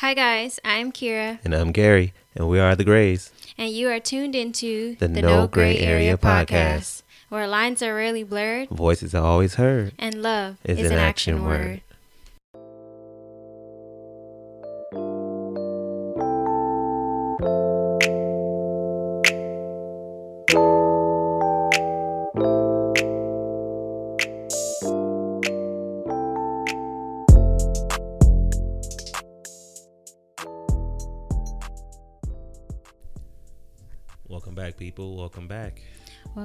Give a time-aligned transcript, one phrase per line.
[0.00, 0.58] Hi, guys.
[0.64, 1.40] I'm Kira.
[1.44, 3.30] And I'm Gary, and we are the Grays.
[3.58, 7.46] And you are tuned into the, the No, Gray, Gray Area, Area podcast, podcast, where
[7.46, 11.34] lines are rarely blurred, voices are always heard, and love is, is an, an, action,
[11.34, 11.60] action word.
[11.60, 11.80] word.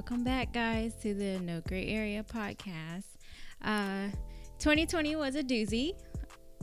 [0.08, 3.06] Welcome back, guys, to the No Gray Area podcast.
[3.60, 4.10] Uh,
[4.60, 5.94] 2020 was a doozy.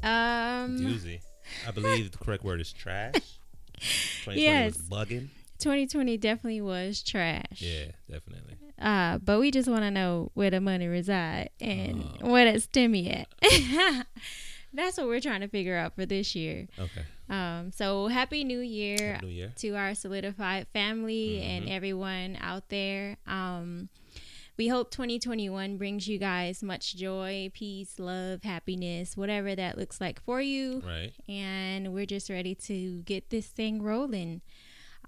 [0.05, 1.18] Um, doozy.
[1.66, 3.15] I believe the correct word is trash.
[3.80, 4.77] 2020 yes.
[4.77, 5.27] was bugging.
[5.59, 7.56] 2020 definitely was trash.
[7.56, 8.59] Yeah, definitely.
[8.80, 12.60] Uh, but we just want to know where the money reside and uh, where that
[12.60, 14.06] stimmy at.
[14.73, 16.68] That's what we're trying to figure out for this year.
[16.79, 17.02] Okay.
[17.33, 19.53] Um, so happy new year, happy new year.
[19.57, 21.51] to our solidified family mm-hmm.
[21.51, 23.16] and everyone out there.
[23.27, 23.89] Um,
[24.59, 30.23] we hope 2021 brings you guys much joy, peace, love, happiness, whatever that looks like
[30.23, 30.83] for you.
[30.87, 31.13] Right.
[31.27, 34.43] And we're just ready to get this thing rolling.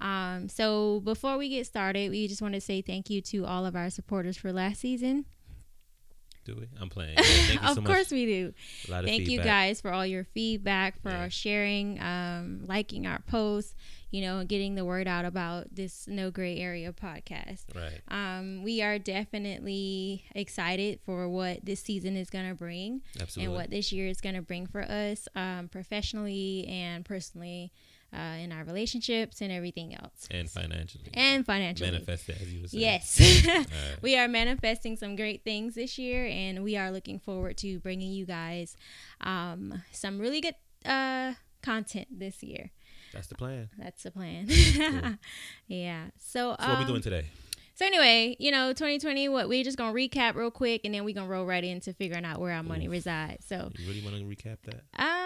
[0.01, 3.67] Um, so before we get started, we just want to say thank you to all
[3.67, 5.27] of our supporters for last season.
[6.45, 6.69] Do we?
[6.81, 7.17] I'm playing.
[7.17, 8.55] Yeah, of so course we do.
[8.87, 9.29] Thank feedback.
[9.29, 11.29] you guys for all your feedback, for yeah.
[11.29, 13.75] sharing, um, liking our posts,
[14.11, 17.65] you know, getting the word out about this No Gray Area podcast.
[17.75, 18.01] Right.
[18.09, 23.45] Um, we are definitely excited for what this season is going to bring Absolutely.
[23.45, 27.73] and what this year is going to bring for us um, professionally and personally
[28.15, 30.29] uh, in our relationships and everything else.
[30.31, 31.11] And financially.
[31.15, 31.91] And financially.
[31.91, 32.79] Manifest it, as you would say.
[32.79, 33.47] Yes.
[33.47, 33.67] right.
[34.03, 38.13] We are manifesting some great things this year, and we are looking forward to bringing
[38.13, 38.77] you guys
[39.21, 40.55] um, some really good
[40.85, 42.71] uh, content this year.
[43.13, 43.71] That's the plan.
[43.79, 44.49] That's the plan.
[44.49, 45.15] cool.
[45.67, 46.07] Yeah.
[46.19, 47.27] So, so what are we doing um, today?
[47.77, 51.15] So anyway, you know, 2020, what we're just gonna recap real quick, and then we're
[51.15, 53.47] gonna roll right into figuring out where our money resides.
[53.47, 54.83] So you really want to recap that?
[54.97, 55.24] Um,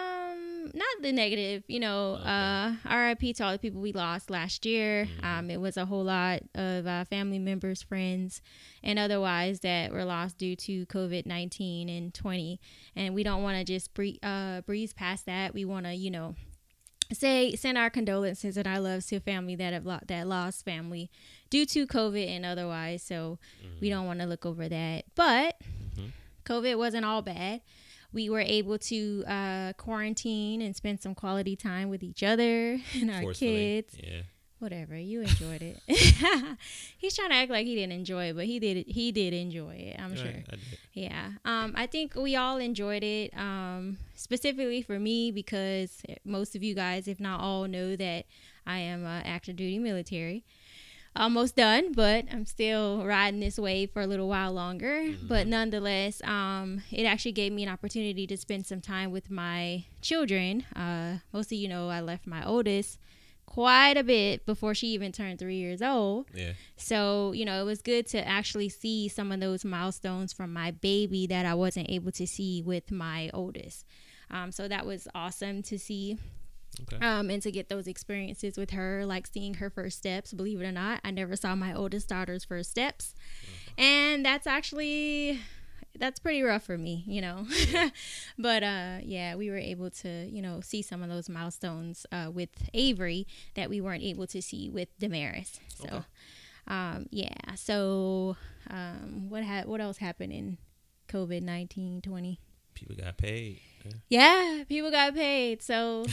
[0.73, 1.63] not the negative.
[1.67, 2.29] You know, okay.
[2.29, 5.05] uh, RIP to all the people we lost last year.
[5.05, 5.25] Mm-hmm.
[5.25, 8.41] Um, it was a whole lot of uh, family members, friends,
[8.83, 12.59] and otherwise that were lost due to COVID 19 and 20.
[12.95, 15.53] And we don't want to just bree- uh, breeze past that.
[15.53, 16.35] We want to, you know,
[17.13, 21.09] say send our condolences and our loves to family that have lo- that lost family
[21.49, 23.03] due to COVID and otherwise.
[23.03, 23.79] So mm-hmm.
[23.81, 25.05] we don't want to look over that.
[25.15, 26.09] But mm-hmm.
[26.45, 27.61] COVID wasn't all bad.
[28.11, 33.11] We were able to uh, quarantine and spend some quality time with each other and
[33.11, 33.95] our kids.
[34.01, 34.21] Yeah.
[34.59, 35.77] Whatever you enjoyed it.
[36.97, 39.73] He's trying to act like he didn't enjoy it but he did he did enjoy
[39.73, 40.57] it i'm right, sure.
[40.93, 46.63] Yeah um i think we all enjoyed it um specifically for me because most of
[46.63, 48.25] you guys if not all know that
[48.67, 50.43] i am uh, active duty military
[51.15, 55.27] almost done but i'm still riding this wave for a little while longer mm-hmm.
[55.27, 59.83] but nonetheless um it actually gave me an opportunity to spend some time with my
[60.01, 62.99] children uh most of you know i left my oldest
[63.49, 66.27] quite a bit before she even turned three years old.
[66.35, 66.51] Yeah.
[66.77, 70.69] So, you know, it was good to actually see some of those milestones from my
[70.69, 73.85] baby that I wasn't able to see with my oldest.
[74.29, 76.19] Um, so that was awesome to see.
[76.81, 77.05] Okay.
[77.05, 80.33] Um, and to get those experiences with her, like seeing her first steps.
[80.33, 83.13] Believe it or not, I never saw my oldest daughter's first steps.
[83.43, 83.81] Mm-hmm.
[83.81, 85.39] And that's actually
[85.97, 87.45] that's pretty rough for me, you know.
[88.37, 92.29] but uh, yeah, we were able to, you know, see some of those milestones uh,
[92.33, 95.59] with Avery that we weren't able to see with Damaris.
[95.75, 96.05] So, okay.
[96.67, 97.55] um, yeah.
[97.55, 98.37] So,
[98.69, 100.57] um, what ha- what else happened in
[101.07, 102.39] COVID 19 20?
[102.73, 103.59] People got paid.
[104.09, 104.63] Yeah.
[104.67, 105.61] people got paid.
[105.61, 106.05] So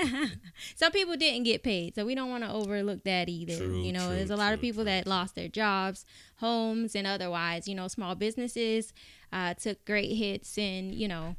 [0.76, 1.94] some people didn't get paid.
[1.94, 3.56] So we don't want to overlook that either.
[3.56, 6.04] True, you know, true, there's a lot true, of people that lost their jobs,
[6.36, 7.68] homes, and otherwise.
[7.68, 8.92] You know, small businesses
[9.32, 11.36] uh, took great hits, and you know.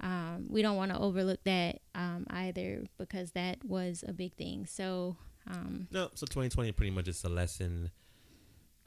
[0.00, 4.64] Um, we don't want to overlook that um, either because that was a big thing.
[4.64, 5.16] So,
[5.50, 7.90] um, no, so 2020 pretty much is a lesson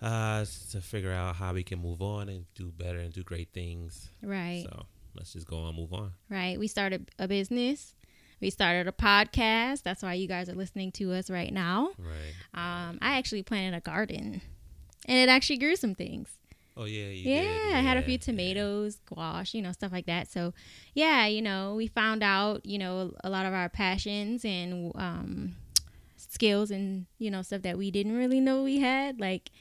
[0.02, 3.50] uh, to figure out how we can move on and do better and do great
[3.52, 4.10] things.
[4.24, 4.66] Right.
[4.70, 4.86] So
[5.16, 6.12] let's just go on, move on.
[6.30, 6.60] Right.
[6.60, 7.94] We started a business.
[8.40, 9.84] We started a podcast.
[9.84, 11.92] That's why you guys are listening to us right now.
[11.98, 12.34] Right.
[12.54, 14.42] Um, I actually planted a garden,
[15.06, 16.30] and it actually grew some things.
[16.76, 20.32] Oh yeah, yeah, yeah, I had a few tomatoes, squash, you know, stuff like that.
[20.32, 20.54] So,
[20.96, 25.56] yeah, you know, we found out, you know, a lot of our passions and um,
[26.16, 29.52] skills and you know stuff that we didn't really know we had, like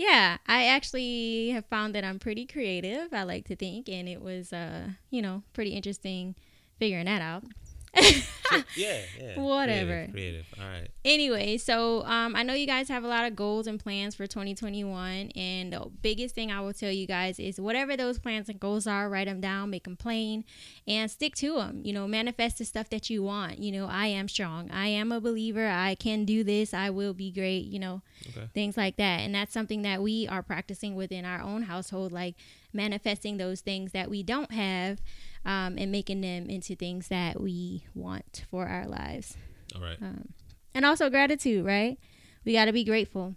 [0.00, 3.12] yeah, I actually have found that I'm pretty creative.
[3.12, 6.36] I like to think, and it was, uh, you know, pretty interesting
[6.78, 7.44] figuring that out.
[8.76, 9.40] yeah, yeah.
[9.40, 10.06] Whatever.
[10.10, 10.46] Creative, creative.
[10.58, 10.88] All right.
[11.04, 14.26] Anyway, so um, I know you guys have a lot of goals and plans for
[14.26, 18.60] 2021, and the biggest thing I will tell you guys is whatever those plans and
[18.60, 20.44] goals are, write them down, make them plain,
[20.86, 21.80] and stick to them.
[21.84, 23.58] You know, manifest the stuff that you want.
[23.58, 24.70] You know, I am strong.
[24.70, 25.66] I am a believer.
[25.68, 26.72] I can do this.
[26.72, 27.66] I will be great.
[27.66, 28.48] You know, okay.
[28.54, 32.36] things like that, and that's something that we are practicing within our own household, like
[32.72, 35.00] manifesting those things that we don't have
[35.44, 39.36] um, and making them into things that we want for our lives.
[39.74, 39.96] All right.
[40.00, 40.30] Um,
[40.74, 41.98] and also gratitude, right?
[42.44, 43.36] We got to be grateful.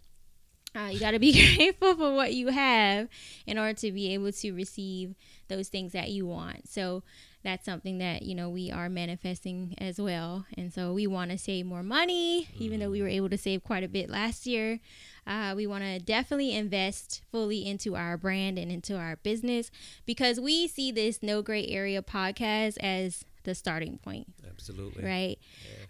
[0.75, 3.07] Uh, you got to be grateful for what you have
[3.45, 5.15] in order to be able to receive
[5.47, 6.67] those things that you want.
[6.67, 7.03] So
[7.44, 10.45] that's something that you know we are manifesting as well.
[10.57, 13.63] And so we want to save more money, even though we were able to save
[13.63, 14.80] quite a bit last year.
[15.25, 19.72] Uh, we want to definitely invest fully into our brand and into our business
[20.06, 24.28] because we see this No Gray Area podcast as the starting point.
[24.50, 25.04] Absolutely.
[25.04, 25.39] Right.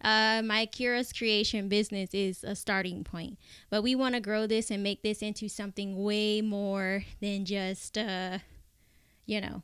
[0.04, 0.40] Yeah.
[0.40, 3.38] Uh, my Kira's Creation business is a starting point,
[3.70, 7.98] but we want to grow this and make this into something way more than just,
[7.98, 8.40] uh,
[9.26, 9.64] you know,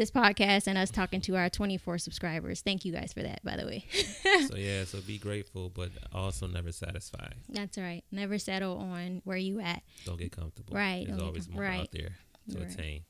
[0.00, 2.62] this podcast and us talking to our 24 subscribers.
[2.62, 3.84] Thank you guys for that, by the way.
[4.48, 7.34] so yeah, so be grateful, but also never satisfied.
[7.50, 8.02] That's right.
[8.10, 9.82] Never settle on where you at.
[10.06, 10.74] Don't get comfortable.
[10.74, 11.04] Right.
[11.06, 11.80] There's always com- more right.
[11.80, 12.16] out there
[12.50, 12.72] to right.
[12.72, 13.02] attain.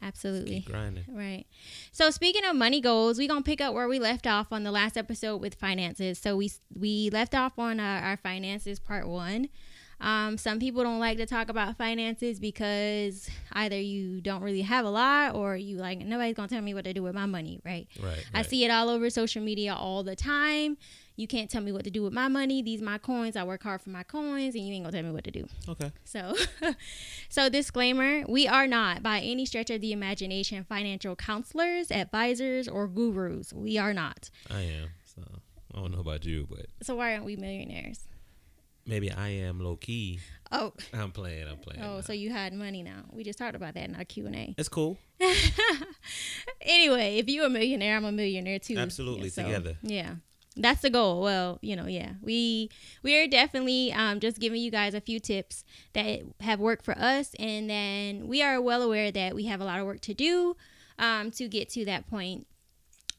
[0.00, 0.60] Absolutely.
[0.60, 1.04] grinding.
[1.10, 1.44] Right.
[1.92, 4.70] So speaking of money goals, we're gonna pick up where we left off on the
[4.70, 6.18] last episode with finances.
[6.18, 9.50] So we we left off on uh, our finances part one.
[10.00, 14.84] Um, some people don't like to talk about finances because either you don't really have
[14.86, 17.60] a lot or you like nobody's gonna tell me what to do with my money,
[17.64, 17.86] right?
[18.02, 18.24] Right.
[18.32, 18.46] I right.
[18.46, 20.78] see it all over social media all the time.
[21.16, 22.62] You can't tell me what to do with my money.
[22.62, 23.36] These my coins.
[23.36, 25.46] I work hard for my coins, and you ain't gonna tell me what to do.
[25.68, 25.92] Okay.
[26.04, 26.34] So,
[27.28, 32.88] so disclaimer: we are not, by any stretch of the imagination, financial counselors, advisors, or
[32.88, 33.52] gurus.
[33.52, 34.30] We are not.
[34.50, 34.88] I am.
[35.04, 35.22] So
[35.74, 38.06] I don't know about you, but so why aren't we millionaires?
[38.86, 40.20] Maybe I am low key.
[40.52, 41.46] Oh, I'm playing.
[41.46, 41.82] I'm playing.
[41.82, 42.00] Oh, now.
[42.00, 43.04] so you had money now.
[43.12, 44.54] We just talked about that in our Q and A.
[44.58, 44.98] It's cool.
[46.60, 48.76] anyway, if you're a millionaire, I'm a millionaire too.
[48.76, 49.76] Absolutely, yeah, so, together.
[49.82, 50.14] Yeah,
[50.56, 51.22] that's the goal.
[51.22, 52.70] Well, you know, yeah, we
[53.02, 56.98] we are definitely um, just giving you guys a few tips that have worked for
[56.98, 60.14] us, and then we are well aware that we have a lot of work to
[60.14, 60.56] do
[60.98, 62.46] um, to get to that point.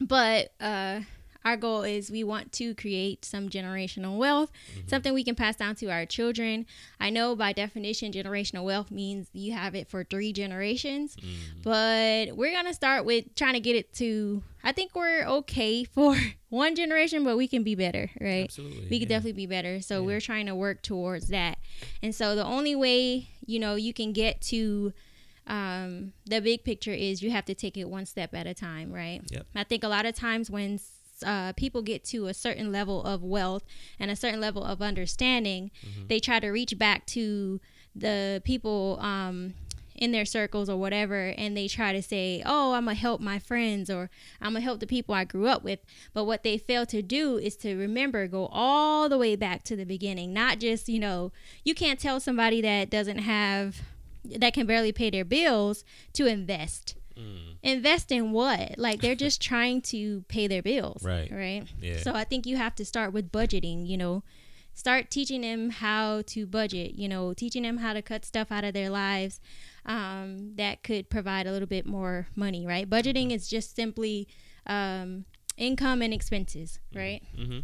[0.00, 1.00] But uh,
[1.44, 4.88] our goal is we want to create some generational wealth, mm-hmm.
[4.88, 6.66] something we can pass down to our children.
[7.00, 11.62] I know by definition, generational wealth means you have it for three generations, mm-hmm.
[11.62, 15.84] but we're going to start with trying to get it to, I think we're okay
[15.92, 16.16] for
[16.48, 18.44] one generation, but we can be better, right?
[18.44, 18.88] Absolutely.
[18.88, 19.16] We could yeah.
[19.16, 19.80] definitely be better.
[19.80, 20.06] So yeah.
[20.06, 21.58] we're trying to work towards that.
[22.02, 24.92] And so the only way, you know, you can get to,
[25.46, 28.92] um, the big picture is you have to take it one step at a time,
[28.92, 29.20] right?
[29.28, 29.46] Yep.
[29.56, 30.78] I think a lot of times when
[31.24, 33.64] uh, people get to a certain level of wealth
[33.98, 36.06] and a certain level of understanding, mm-hmm.
[36.08, 37.60] they try to reach back to
[37.94, 39.54] the people um,
[39.94, 43.38] in their circles or whatever, and they try to say, "Oh, I'm gonna help my
[43.38, 44.10] friends," or
[44.40, 45.80] "I'm gonna help the people I grew up with."
[46.14, 49.76] But what they fail to do is to remember, go all the way back to
[49.76, 50.32] the beginning.
[50.32, 51.32] Not just, you know,
[51.64, 53.82] you can't tell somebody that doesn't have
[54.24, 57.56] that can barely pay their bills to invest Mm.
[57.62, 58.78] Invest in what?
[58.78, 61.04] Like they're just trying to pay their bills.
[61.04, 61.30] Right.
[61.30, 61.64] Right.
[61.80, 61.98] Yeah.
[61.98, 64.22] So I think you have to start with budgeting, you know.
[64.74, 68.64] Start teaching them how to budget, you know, teaching them how to cut stuff out
[68.64, 69.38] of their lives
[69.84, 72.88] um, that could provide a little bit more money, right?
[72.88, 73.32] Budgeting mm-hmm.
[73.32, 74.28] is just simply
[74.66, 75.26] um,
[75.58, 76.98] income and expenses, mm-hmm.
[76.98, 77.22] right?
[77.38, 77.58] Mm-hmm.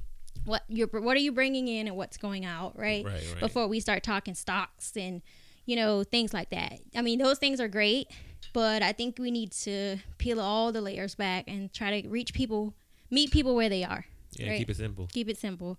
[0.44, 3.06] What you're, what are you bringing in and what's going out, right?
[3.06, 3.40] Right, right?
[3.40, 5.22] Before we start talking stocks and
[5.68, 6.80] you know things like that.
[6.96, 8.08] I mean, those things are great,
[8.52, 12.32] but I think we need to peel all the layers back and try to reach
[12.32, 12.74] people,
[13.10, 14.06] meet people where they are.
[14.32, 14.58] Yeah, right?
[14.58, 15.08] keep it simple.
[15.12, 15.78] Keep it simple.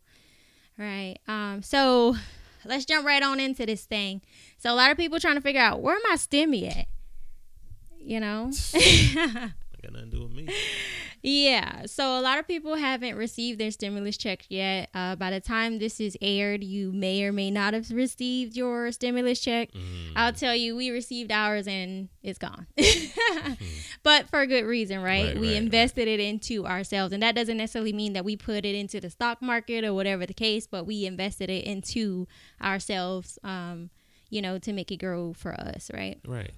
[0.78, 1.18] Right.
[1.28, 1.62] Um.
[1.62, 2.16] So
[2.66, 4.22] let's jump right on into this thing.
[4.58, 6.88] So a lot of people trying to figure out where my stimmy at.
[8.00, 8.52] You know.
[9.82, 10.48] got nothing to do with me.
[11.22, 11.86] Yeah.
[11.86, 14.90] So a lot of people haven't received their stimulus check yet.
[14.94, 18.92] Uh, by the time this is aired, you may or may not have received your
[18.92, 19.72] stimulus check.
[19.72, 20.14] Mm.
[20.16, 22.68] I'll tell you, we received ours and it's gone.
[22.78, 23.62] mm.
[24.04, 25.26] But for a good reason, right?
[25.26, 26.20] right we right, invested right.
[26.20, 27.14] it into ourselves.
[27.14, 30.26] And that doesn't necessarily mean that we put it into the stock market or whatever
[30.26, 32.28] the case, but we invested it into
[32.62, 33.90] ourselves, um,
[34.30, 36.20] you know, to make it grow for us, right?
[36.26, 36.52] Right.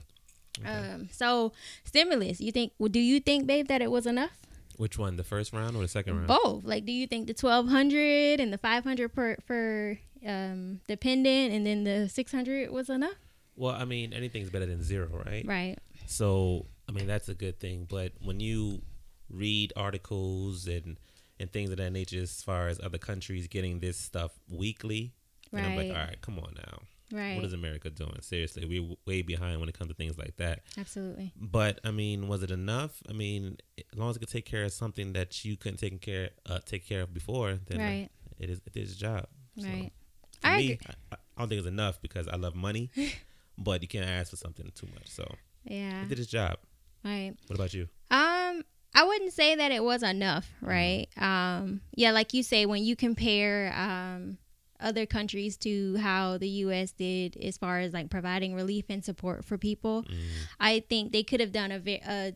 [0.59, 0.69] Okay.
[0.69, 1.53] Um, so
[1.83, 2.73] stimulus, you think?
[2.77, 4.37] Well, do you think, babe, that it was enough?
[4.77, 6.27] Which one, the first round or the second round?
[6.27, 6.63] Both.
[6.63, 11.53] Like, do you think the twelve hundred and the five hundred per for um, dependent,
[11.53, 13.15] and then the six hundred was enough?
[13.55, 15.45] Well, I mean, anything's better than zero, right?
[15.45, 15.77] Right.
[16.07, 17.87] So, I mean, that's a good thing.
[17.89, 18.81] But when you
[19.29, 20.97] read articles and
[21.39, 25.13] and things of that nature as far as other countries getting this stuff weekly.
[25.51, 25.63] Right.
[25.63, 26.79] And I'm like, all right, come on now.
[27.11, 27.35] Right.
[27.35, 28.17] What is America doing?
[28.21, 30.61] Seriously, we're way behind when it comes to things like that.
[30.77, 31.33] Absolutely.
[31.35, 33.01] But I mean, was it enough?
[33.09, 35.99] I mean, as long as it could take care of something that you couldn't take
[36.01, 38.09] care uh, take care of before, then right.
[38.39, 39.25] it is it is a job.
[39.57, 39.91] Right.
[40.31, 42.89] So for I me, I, I, don't think it's enough because I love money,
[43.57, 45.07] but you can't ask for something too much.
[45.07, 45.29] So
[45.65, 46.57] yeah, it did its job.
[47.03, 47.33] Right.
[47.47, 47.87] What about you?
[48.09, 48.63] Um,
[48.93, 50.67] I wouldn't say that it was enough, mm-hmm.
[50.67, 51.07] right?
[51.17, 51.23] Mm-hmm.
[51.23, 54.37] Um, yeah, like you say, when you compare um
[54.81, 56.91] other countries to how the U.S.
[56.91, 60.03] did as far as like providing relief and support for people.
[60.03, 60.17] Mm.
[60.59, 62.35] I think they could have done a, a,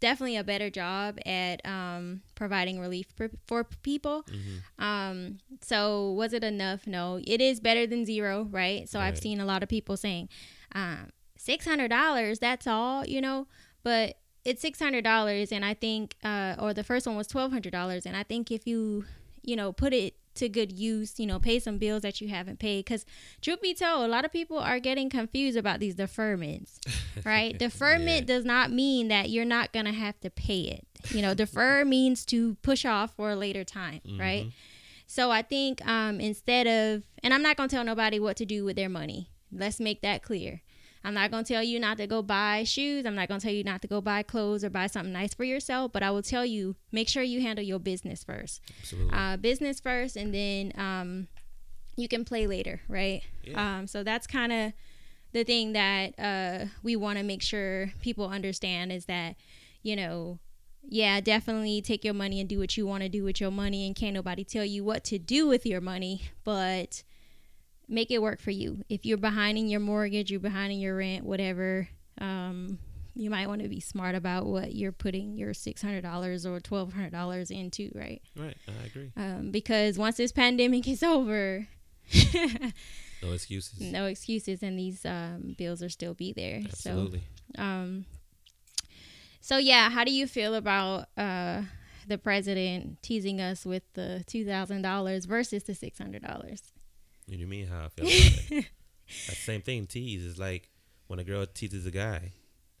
[0.00, 4.24] definitely a better job at um, providing relief for, for people.
[4.24, 4.84] Mm-hmm.
[4.84, 6.86] Um, so was it enough?
[6.86, 8.88] No, it is better than zero, right?
[8.88, 9.06] So right.
[9.06, 10.28] I've seen a lot of people saying
[10.74, 12.40] um, six hundred dollars.
[12.40, 13.46] That's all, you know,
[13.84, 17.52] but it's six hundred dollars, and I think, uh, or the first one was twelve
[17.52, 19.04] hundred dollars, and I think if you,
[19.42, 22.58] you know, put it to good use, you know, pay some bills that you haven't
[22.58, 22.84] paid.
[22.84, 23.04] Because,
[23.40, 26.78] truth be told, a lot of people are getting confused about these deferments,
[27.24, 27.56] right?
[27.58, 28.34] Deferment yeah.
[28.36, 30.86] does not mean that you're not going to have to pay it.
[31.10, 34.20] You know, defer means to push off for a later time, mm-hmm.
[34.20, 34.52] right?
[35.06, 38.46] So I think um, instead of, and I'm not going to tell nobody what to
[38.46, 39.28] do with their money.
[39.52, 40.62] Let's make that clear.
[41.04, 43.04] I'm not going to tell you not to go buy shoes.
[43.06, 45.34] I'm not going to tell you not to go buy clothes or buy something nice
[45.34, 48.60] for yourself, but I will tell you make sure you handle your business first.
[48.80, 49.12] Absolutely.
[49.12, 51.28] Uh, business first, and then um,
[51.96, 53.22] you can play later, right?
[53.44, 53.78] Yeah.
[53.78, 54.72] Um, so that's kind of
[55.32, 59.36] the thing that uh, we want to make sure people understand is that,
[59.82, 60.38] you know,
[60.84, 63.86] yeah, definitely take your money and do what you want to do with your money,
[63.86, 67.02] and can't nobody tell you what to do with your money, but
[67.92, 68.82] make it work for you.
[68.88, 71.88] If you're behind in your mortgage, you're behind in your rent, whatever,
[72.20, 72.78] um,
[73.14, 76.60] you might want to be smart about what you're putting your six hundred dollars or
[76.60, 78.22] twelve hundred dollars into, right?
[78.36, 79.12] Right, I agree.
[79.16, 81.68] Um, because once this pandemic is over,
[83.22, 83.80] no excuses.
[83.80, 86.62] No excuses, and these um, bills will still be there.
[86.64, 87.22] Absolutely.
[87.54, 88.06] So, um,
[89.40, 91.62] so yeah, how do you feel about uh,
[92.08, 96.71] the president teasing us with the two thousand dollars versus the six hundred dollars?
[97.26, 98.66] You mean how I feel about it?
[99.26, 99.86] That same thing.
[99.86, 100.70] Tease is like
[101.06, 102.32] when a girl teases a guy.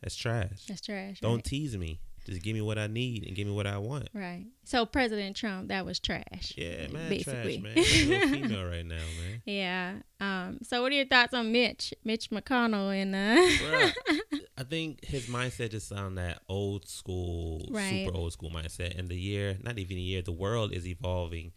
[0.02, 0.64] That's trash.
[0.66, 1.20] That's trash.
[1.20, 1.44] Don't right?
[1.44, 2.00] tease me.
[2.24, 4.08] Just give me what I need and give me what I want.
[4.14, 4.46] Right.
[4.64, 6.54] So President Trump, that was trash.
[6.56, 7.58] Yeah, man, basically.
[7.58, 8.28] trash, man.
[8.30, 9.42] female right now, man.
[9.44, 9.94] Yeah.
[10.20, 10.58] Um.
[10.62, 13.90] So, what are your thoughts on Mitch, Mitch McConnell, and uh?
[14.56, 18.06] I think his mindset is on that old school, right.
[18.06, 18.96] super old school mindset.
[18.96, 21.52] And the year, not even a year, the world is evolving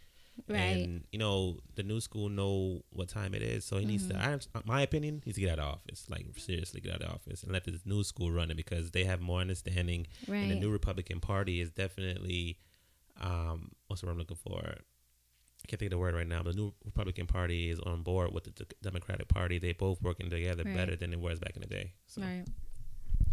[0.48, 0.60] Right.
[0.60, 3.92] And you know the new school know what time it is, so he mm-hmm.
[3.92, 4.14] needs to.
[4.14, 4.58] Mm-hmm.
[4.58, 6.06] I, my opinion, he needs to get out of office.
[6.10, 9.06] Like seriously, get out of office and let this new school run it because they
[9.06, 10.06] have more understanding.
[10.28, 10.38] Right.
[10.38, 12.60] And the new Republican Party is definitely,
[13.20, 14.60] um, what's the word I'm looking for?
[14.60, 16.44] I can't think of the word right now.
[16.44, 19.58] But The new Republican Party is on board with the Democratic Party.
[19.58, 20.76] They both working together right.
[20.76, 21.94] better than it was back in the day.
[22.06, 22.22] So.
[22.22, 22.46] Right.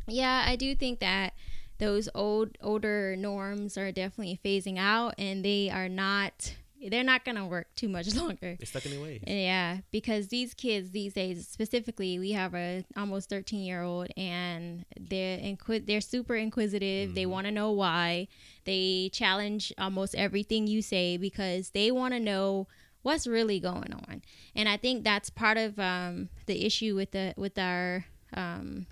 [0.09, 1.35] Yeah, I do think that
[1.79, 6.55] those old older norms are definitely phasing out, and they are not
[6.91, 8.57] they're not gonna work too much longer.
[8.59, 9.23] They're stuck in their ways.
[9.27, 14.85] Yeah, because these kids these days, specifically, we have a almost thirteen year old, and
[14.99, 17.09] they're inqui- they're super inquisitive.
[17.09, 17.15] Mm-hmm.
[17.15, 18.29] They want to know why.
[18.65, 22.69] They challenge almost everything you say because they want to know
[23.03, 24.23] what's really going on.
[24.55, 28.87] And I think that's part of um, the issue with the with our um,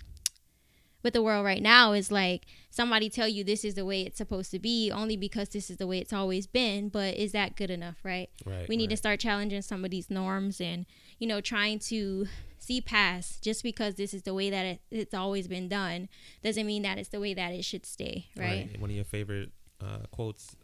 [1.03, 4.17] with the world right now is like somebody tell you this is the way it's
[4.17, 7.55] supposed to be only because this is the way it's always been but is that
[7.55, 8.91] good enough right, right we need right.
[8.91, 10.85] to start challenging some of these norms and
[11.19, 12.27] you know trying to
[12.59, 16.07] see past just because this is the way that it, it's always been done
[16.43, 18.81] doesn't mean that it's the way that it should stay right, right.
[18.81, 20.55] one of your favorite uh, quotes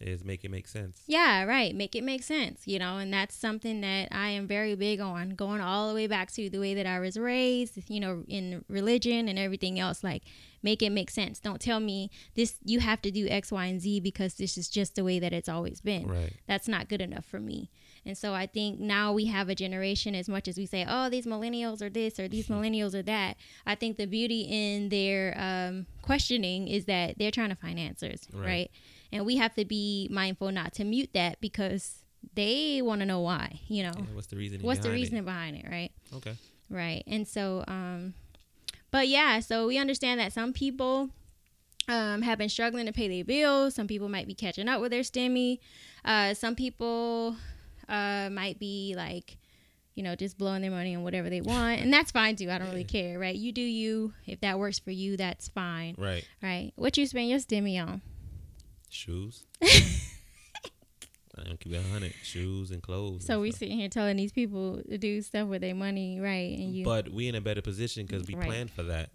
[0.00, 1.02] is make it make sense.
[1.06, 1.74] Yeah, right.
[1.74, 5.30] Make it make sense, you know, and that's something that I am very big on,
[5.30, 8.64] going all the way back to the way that I was raised, you know, in
[8.68, 10.02] religion and everything else.
[10.02, 10.22] Like,
[10.62, 11.38] make it make sense.
[11.40, 14.68] Don't tell me this, you have to do X, Y, and Z because this is
[14.68, 16.06] just the way that it's always been.
[16.06, 16.32] Right.
[16.46, 17.70] That's not good enough for me.
[18.06, 21.10] And so I think now we have a generation, as much as we say, oh,
[21.10, 25.34] these millennials are this or these millennials are that, I think the beauty in their
[25.38, 28.46] um, questioning is that they're trying to find answers, right?
[28.46, 28.70] right?
[29.12, 33.20] And we have to be mindful not to mute that because they want to know
[33.20, 33.92] why you know?
[33.96, 35.90] Yeah, what's the reason what's the reason behind it right?
[36.14, 36.34] Okay.
[36.68, 38.14] Right and so um
[38.90, 41.10] but yeah so we understand that some people
[41.88, 43.74] um, have been struggling to pay their bills.
[43.74, 45.58] Some people might be catching up with their stimmy.
[46.04, 47.36] Uh, some people
[47.88, 49.36] uh, might be like
[49.94, 51.80] you know just blowing their money on whatever they want.
[51.80, 53.34] And that's fine too i don't really care right?
[53.34, 54.14] You do you.
[54.26, 55.94] If that works for you that's fine.
[55.98, 56.26] Right.
[56.42, 56.72] Right?
[56.76, 58.02] What you spend your stimmy on
[58.90, 59.44] Shoes.
[59.62, 63.24] I don't keep it hundred shoes and clothes.
[63.24, 63.60] So and we stuff.
[63.60, 66.58] sitting here telling these people to do stuff with their money, right?
[66.58, 68.46] And you, but we in a better position because we Right.
[68.46, 69.10] planned for that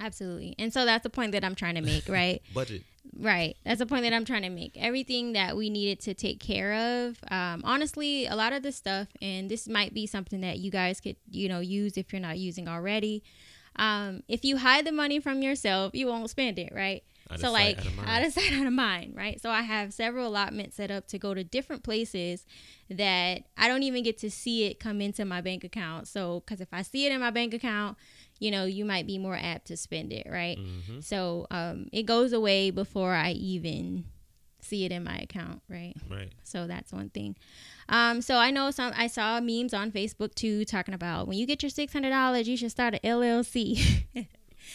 [0.00, 0.54] absolutely.
[0.58, 2.42] And so that's the point that I'm trying to make, right?
[2.52, 2.82] budget.
[3.18, 3.56] Right.
[3.64, 4.76] That's the point that I'm trying to make.
[4.76, 9.08] Everything that we needed to take care of, um, honestly, a lot of the stuff,
[9.22, 12.38] and this might be something that you guys could, you know, use if you're not
[12.38, 13.22] using already.
[13.76, 17.04] Um, if you hide the money from yourself, you won't spend it, right?
[17.30, 19.40] Out so sight, like out of out of sight, out of mind, right?
[19.40, 22.46] So I have several allotments set up to go to different places
[22.88, 26.08] that I don't even get to see it come into my bank account.
[26.08, 27.96] So because if I see it in my bank account,
[28.38, 30.58] you know, you might be more apt to spend it, right?
[30.58, 31.00] Mm-hmm.
[31.00, 34.04] So um, it goes away before I even
[34.60, 35.94] see it in my account, right?
[36.10, 36.32] Right.
[36.44, 37.36] So that's one thing.
[37.88, 38.92] Um, so I know some.
[38.96, 42.48] I saw memes on Facebook too talking about when you get your six hundred dollars,
[42.48, 44.04] you should start an LLC.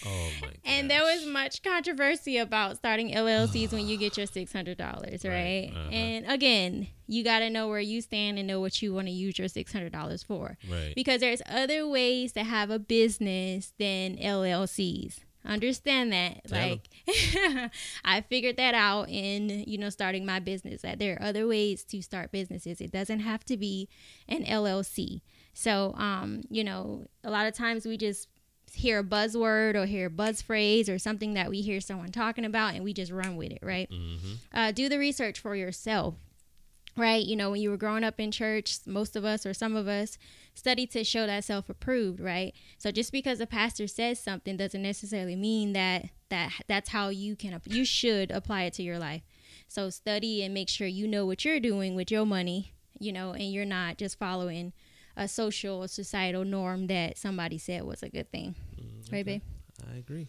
[0.06, 0.50] Oh my.
[0.66, 5.24] and there was much controversy about starting LLCs when you get your six hundred dollars,
[5.24, 5.32] right?
[5.32, 5.90] Right, uh-huh.
[5.92, 9.14] And again, you got to know where you stand and know what you want to
[9.14, 10.94] use your six hundred dollars for right.
[10.96, 15.20] because there's other ways to have a business than LLCs.
[15.46, 16.48] Understand that.
[16.48, 16.90] Tell like
[18.06, 21.84] I figured that out in, you know, starting my business that there are other ways
[21.86, 22.80] to start businesses.
[22.80, 23.90] It doesn't have to be
[24.28, 25.22] an LLC.
[25.54, 28.28] So, um, you know, a lot of times we just
[28.74, 32.46] hear a buzzword or hear a buzz phrase or something that we hear someone talking
[32.46, 33.90] about and we just run with it, right?
[33.90, 34.34] Mm-hmm.
[34.54, 36.16] uh, do the research for yourself
[36.98, 39.76] right you know when you were growing up in church most of us or some
[39.76, 40.18] of us
[40.54, 45.36] study to show that self-approved right so just because a pastor says something doesn't necessarily
[45.36, 49.22] mean that that that's how you can you should apply it to your life
[49.68, 53.32] so study and make sure you know what you're doing with your money you know
[53.32, 54.74] and you're not just following
[55.16, 58.56] a social or societal norm that somebody said was a good thing
[59.12, 59.42] right babe
[59.90, 60.28] I agree.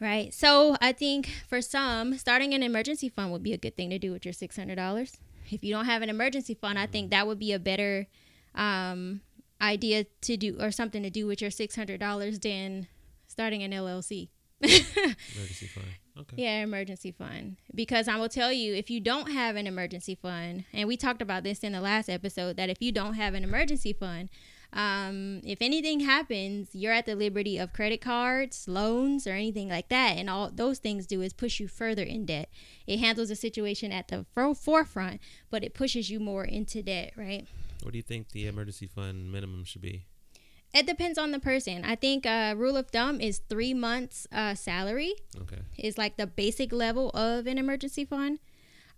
[0.00, 0.34] Right.
[0.34, 3.98] So I think for some, starting an emergency fund would be a good thing to
[3.98, 5.12] do with your six hundred dollars.
[5.50, 8.06] If you don't have an emergency fund, I think that would be a better
[8.54, 9.20] um,
[9.60, 12.88] idea to do or something to do with your six hundred dollars than
[13.26, 14.28] starting an LLC.
[14.60, 15.86] Emergency fund.
[16.18, 16.42] Okay.
[16.42, 17.56] Yeah, emergency fund.
[17.74, 21.20] Because I will tell you, if you don't have an emergency fund, and we talked
[21.20, 24.28] about this in the last episode, that if you don't have an emergency fund,
[24.72, 29.88] um, if anything happens, you're at the liberty of credit cards, loans, or anything like
[29.88, 30.16] that.
[30.16, 32.48] And all those things do is push you further in debt.
[32.86, 37.12] It handles the situation at the fo- forefront, but it pushes you more into debt,
[37.16, 37.46] right?
[37.82, 40.06] What do you think the emergency fund minimum should be?
[40.74, 41.84] It depends on the person.
[41.84, 45.14] I think uh, rule of thumb is three months uh, salary.
[45.40, 45.62] Okay.
[45.78, 48.40] is like the basic level of an emergency fund.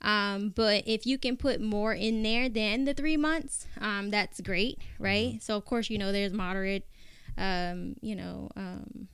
[0.01, 4.41] Um, but if you can put more in there than the three months, um, that's
[4.41, 5.43] great, right?
[5.43, 6.87] So of course, you know, there's moderate,
[7.39, 9.09] um, you know, um,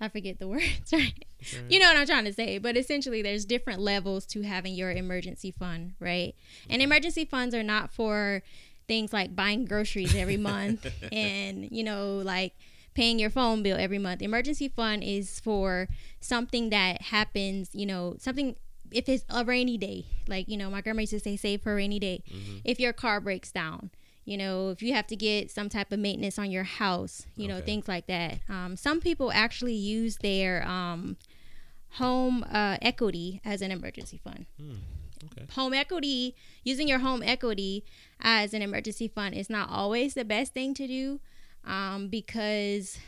[0.00, 1.24] I forget the words, right?
[1.42, 1.64] Okay.
[1.68, 4.90] You know what I'm trying to say, but essentially, there's different levels to having your
[4.90, 6.34] emergency fund, right?
[6.68, 8.42] And emergency funds are not for
[8.90, 12.54] things like buying groceries every month and, you know, like
[12.92, 14.20] paying your phone bill every month.
[14.20, 15.86] Emergency fund is for
[16.18, 18.56] something that happens, you know, something
[18.90, 21.70] if it's a rainy day, like, you know, my grandma used to say, save for
[21.70, 22.24] a rainy day.
[22.28, 22.56] Mm-hmm.
[22.64, 23.92] If your car breaks down,
[24.24, 27.46] you know, if you have to get some type of maintenance on your house, you
[27.46, 28.40] know, things like that.
[28.48, 31.16] Um, some people actually use their um,
[31.90, 34.46] home uh, equity as an emergency fund.
[34.60, 34.78] Hmm.
[35.24, 35.46] Okay.
[35.54, 37.84] Home equity, using your home equity
[38.20, 41.20] as an emergency fund is not always the best thing to do
[41.64, 42.98] um, because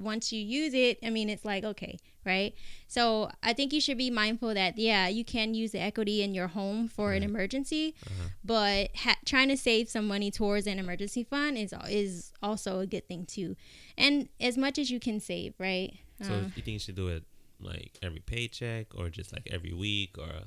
[0.00, 2.52] once you use it, I mean, it's like, okay, right?
[2.88, 6.34] So I think you should be mindful that, yeah, you can use the equity in
[6.34, 8.28] your home for an emergency, Uh-huh.
[8.44, 12.86] but ha- trying to save some money towards an emergency fund is is also a
[12.86, 13.54] good thing too.
[13.96, 15.94] And as much as you can save, right?
[16.20, 17.22] So Uh, you think you should do it
[17.60, 20.42] like every paycheck or just like every week or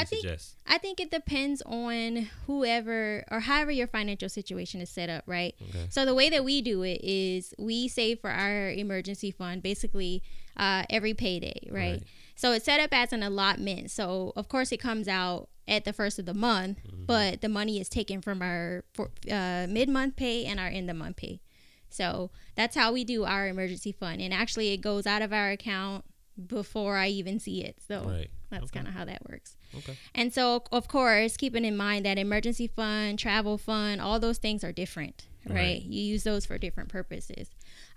[0.00, 0.56] I think- suggest?
[0.66, 5.54] I think it depends on whoever or however your financial situation is set up, right?
[5.68, 5.86] Okay.
[5.90, 10.22] So the way that we do it is we save for our emergency fund basically
[10.56, 11.92] uh, every payday, right?
[11.92, 12.02] Right.
[12.36, 13.90] So it's set up as an allotment.
[13.90, 17.04] So of course it comes out at the first of the month, Mm-hmm.
[17.06, 21.40] but the money is taken from our for, uh, mid-month pay and our end-of-month pay.
[21.88, 25.50] So that's how we do our emergency fund, and actually it goes out of our
[25.50, 26.04] account
[26.46, 27.76] before I even see it.
[27.86, 28.30] So Right.
[28.50, 28.78] that's Okay.
[28.78, 29.56] kind of how that works.
[29.78, 29.96] Okay.
[30.14, 34.62] And so, of course, keeping in mind that emergency fund, travel fund, all those things
[34.64, 35.54] are different, right?
[35.56, 35.82] Right.
[35.82, 37.48] You use those for different purposes.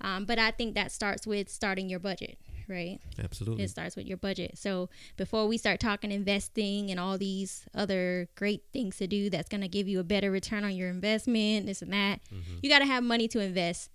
[0.01, 2.99] Um, but I think that starts with starting your budget, right?
[3.21, 3.63] Absolutely.
[3.65, 4.57] It starts with your budget.
[4.57, 9.49] So before we start talking investing and all these other great things to do that's
[9.49, 12.59] going to give you a better return on your investment, this and that, Mhm.
[12.63, 13.89] you got to have money to invest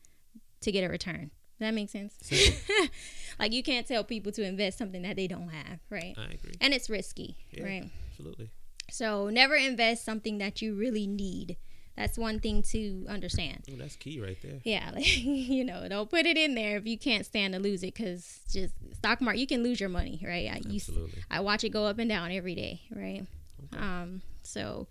[0.61, 1.31] to get a return.
[1.61, 2.14] That makes sense?
[3.38, 6.14] Like you can't tell people to invest something that they don't have, right?
[6.18, 6.53] I agree.
[6.61, 7.64] And it's risky, Yeah.
[7.64, 7.90] right?
[8.11, 8.51] Absolutely.
[8.90, 11.57] So never invest something that you really need.
[11.96, 13.64] That's one thing to understand.
[13.79, 14.61] That's key right there.
[14.64, 17.83] Yeah, like, you know, don't put it in there if you can't stand to lose
[17.83, 20.46] it, because just stock market, you can lose your money, right?
[20.51, 20.75] I Absolutely.
[21.16, 23.25] Used, I watch it go up and down every day, right?
[23.73, 23.83] Okay.
[23.83, 24.87] Um, so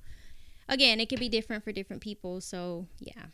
[0.68, 2.42] again, it can be different for different people.
[2.42, 3.26] So yeah.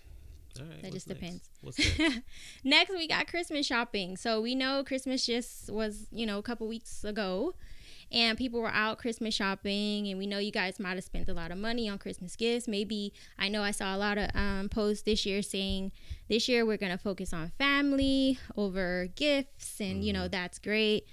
[0.60, 1.20] Right, that just next?
[1.20, 1.50] depends.
[1.63, 2.22] Next?
[2.63, 4.18] next, we got Christmas shopping.
[4.18, 7.54] So we know Christmas just was, you know, a couple weeks ago
[8.12, 11.34] and people were out Christmas shopping, and we know you guys might have spent a
[11.34, 12.68] lot of money on Christmas gifts.
[12.68, 15.91] Maybe I know I saw a lot of um, posts this year saying
[16.30, 20.02] this year we're gonna focus on family over gifts, and mm-hmm.
[20.04, 20.32] you know mm-hmm.
[20.32, 21.08] that's great.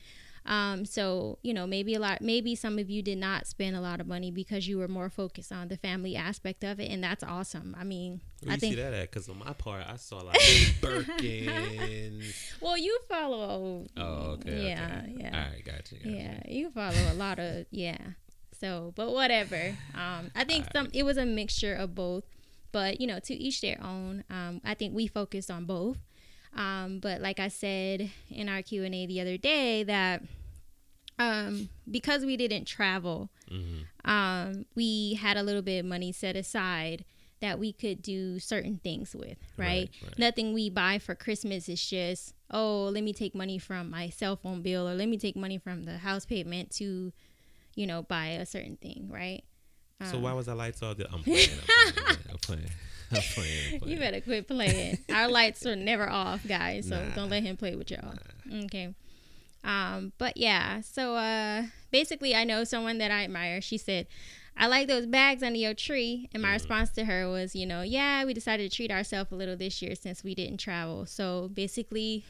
[0.45, 3.81] Um, so you know, maybe a lot, maybe some of you did not spend a
[3.81, 7.03] lot of money because you were more focused on the family aspect of it, and
[7.03, 7.77] that's awesome.
[7.79, 10.37] I mean, Where I think see that at because on my part, I saw like
[10.81, 12.23] Birkin.
[12.61, 13.87] well, you follow.
[13.97, 14.03] Oh,
[14.33, 14.69] okay.
[14.69, 15.15] Yeah, okay.
[15.17, 15.27] yeah.
[15.27, 16.11] All right, gotcha, gotcha.
[16.11, 17.99] Yeah, you follow a lot of yeah.
[18.59, 19.77] So, but whatever.
[19.95, 22.25] Um, I think some it was a mixture of both,
[22.73, 24.25] but you know, to each their own.
[24.31, 25.99] Um, I think we focused on both.
[26.55, 30.23] Um, but like I said in our Q and A the other day, that
[31.19, 34.11] um, because we didn't travel, mm-hmm.
[34.11, 37.05] um, we had a little bit of money set aside
[37.41, 39.39] that we could do certain things with.
[39.57, 39.67] Right?
[39.67, 40.19] right, right?
[40.19, 44.37] Nothing we buy for Christmas is just oh, let me take money from my cell
[44.37, 47.13] phone bill or let me take money from the house payment to,
[47.75, 49.09] you know, buy a certain thing.
[49.11, 49.43] Right.
[50.11, 50.99] So why um, was the lights off?
[51.13, 51.49] I'm playing.
[51.87, 52.19] I'm playing.
[52.31, 52.71] I'm playing.
[53.35, 54.99] playing, You better quit playing.
[55.13, 56.89] Our lights are never off, guys.
[56.89, 57.15] So nah.
[57.15, 58.15] don't let him play with y'all.
[58.47, 58.65] Nah.
[58.65, 58.95] Okay.
[59.65, 63.61] Um, but yeah, so uh basically I know someone that I admire.
[63.61, 64.07] She said,
[64.57, 66.29] I like those bags under your tree.
[66.33, 69.33] And my mm response to her was, you know, yeah, we decided to treat ourselves
[69.33, 71.07] a little this year since we didn't travel.
[71.07, 72.25] So basically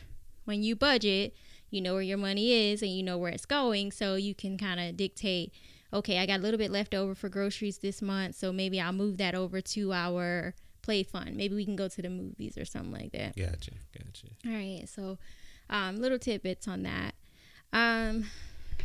[0.45, 1.35] when you budget,
[1.71, 3.93] you know where your money is and you know where it's going.
[3.93, 5.53] So you can kind of dictate,
[5.93, 8.35] okay, I got a little bit left over for groceries this month.
[8.37, 11.35] So maybe I'll move that over to our play fun.
[11.37, 13.37] Maybe we can go to the movies or something like that.
[13.37, 14.27] Gotcha, gotcha.
[14.47, 15.19] All right, so
[15.71, 17.15] um, little tidbits on that.
[17.73, 18.27] Um,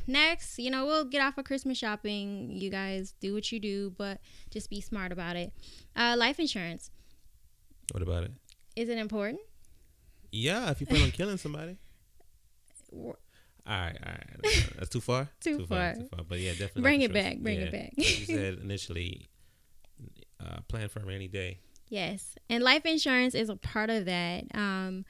[0.05, 2.51] next, you know, we'll get off of Christmas shopping.
[2.51, 5.51] You guys do what you do, but just be smart about it.
[5.95, 6.91] Uh, life insurance.
[7.91, 8.31] What about it?
[8.75, 9.41] Is it important?
[10.31, 11.77] Yeah, if you plan on killing somebody.
[12.93, 13.15] all
[13.67, 14.69] right, all right.
[14.77, 15.29] That's too far.
[15.39, 15.93] too, too far.
[15.93, 15.95] far.
[15.95, 16.25] Too far.
[16.27, 16.81] But yeah, definitely.
[16.83, 17.39] Bring it back.
[17.39, 17.65] Bring yeah.
[17.65, 17.93] it back.
[17.97, 19.29] like you said initially,
[20.39, 21.59] uh, plan for a rainy day.
[21.89, 22.35] Yes.
[22.49, 24.45] And life insurance is a part of that.
[24.53, 25.05] Um,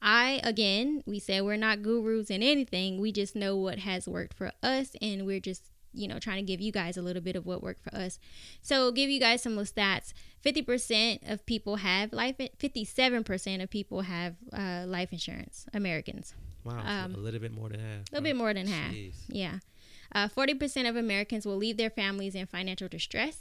[0.00, 3.00] I, again, we said we're not gurus in anything.
[3.00, 6.42] We just know what has worked for us, and we're just, you know, trying to
[6.42, 8.18] give you guys a little bit of what worked for us.
[8.60, 10.12] So, give you guys some stats
[10.44, 16.34] 50% of people have life, 57% of people have uh, life insurance, Americans.
[16.64, 16.82] Wow.
[16.84, 18.00] Um, a little bit more than half.
[18.00, 18.92] A little bit more than half.
[18.92, 19.14] Jeez.
[19.28, 19.58] Yeah.
[20.14, 23.38] Uh, 40% of Americans will leave their families in financial distress.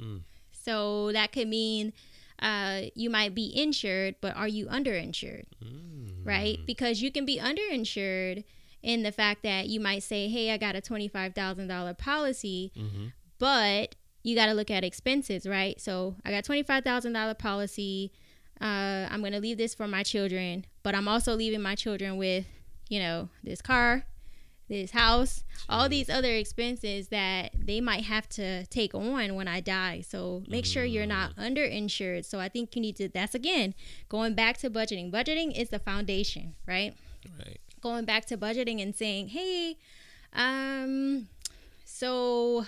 [0.00, 0.20] Mm.
[0.62, 1.92] So that could mean
[2.40, 5.44] uh, you might be insured, but are you underinsured?
[5.64, 6.24] Mm.
[6.26, 6.58] Right?
[6.66, 8.44] Because you can be underinsured
[8.82, 13.06] in the fact that you might say, hey, I got a $25,000 policy, mm-hmm.
[13.38, 15.80] but you got to look at expenses, right?
[15.80, 18.12] So I got $25,000 policy.
[18.60, 22.16] Uh, I'm going to leave this for my children, but I'm also leaving my children
[22.16, 22.46] with,
[22.88, 24.04] you know, this car,
[24.70, 29.60] this house, all these other expenses that they might have to take on when I
[29.60, 30.00] die.
[30.00, 31.50] So make sure you're not mm.
[31.50, 32.24] underinsured.
[32.24, 33.74] So I think you need to, that's again,
[34.08, 35.10] going back to budgeting.
[35.10, 36.94] Budgeting is the foundation, right?
[37.38, 37.60] Right.
[37.82, 39.76] Going back to budgeting and saying, hey,
[40.32, 41.28] um,
[41.84, 42.64] so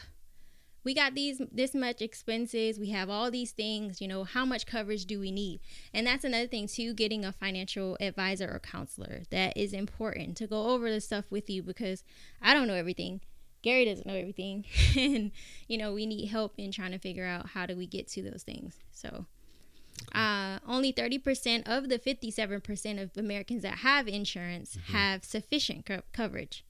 [0.85, 4.67] we got these this much expenses we have all these things you know how much
[4.67, 5.61] coverage do we need?
[5.93, 10.47] And that's another thing too getting a financial advisor or counselor that is important to
[10.47, 12.05] go over the stuff with you because
[12.41, 13.21] i don't know everything.
[13.63, 14.65] Gary doesn't know everything.
[14.97, 15.33] And
[15.69, 18.23] you know we need help in trying to figure out how do we get to
[18.23, 18.79] those things.
[18.91, 19.27] So
[20.15, 24.93] uh, only 30% of the 57% of Americans that have insurance mm-hmm.
[24.93, 26.65] have sufficient co- coverage.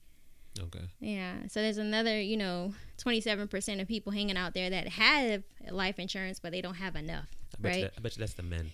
[0.59, 0.85] Okay.
[0.99, 1.33] Yeah.
[1.47, 6.39] So there's another, you know, 27% of people hanging out there that have life insurance,
[6.39, 7.27] but they don't have enough.
[7.57, 7.77] I bet right?
[7.77, 8.71] You that, I bet you that's the men.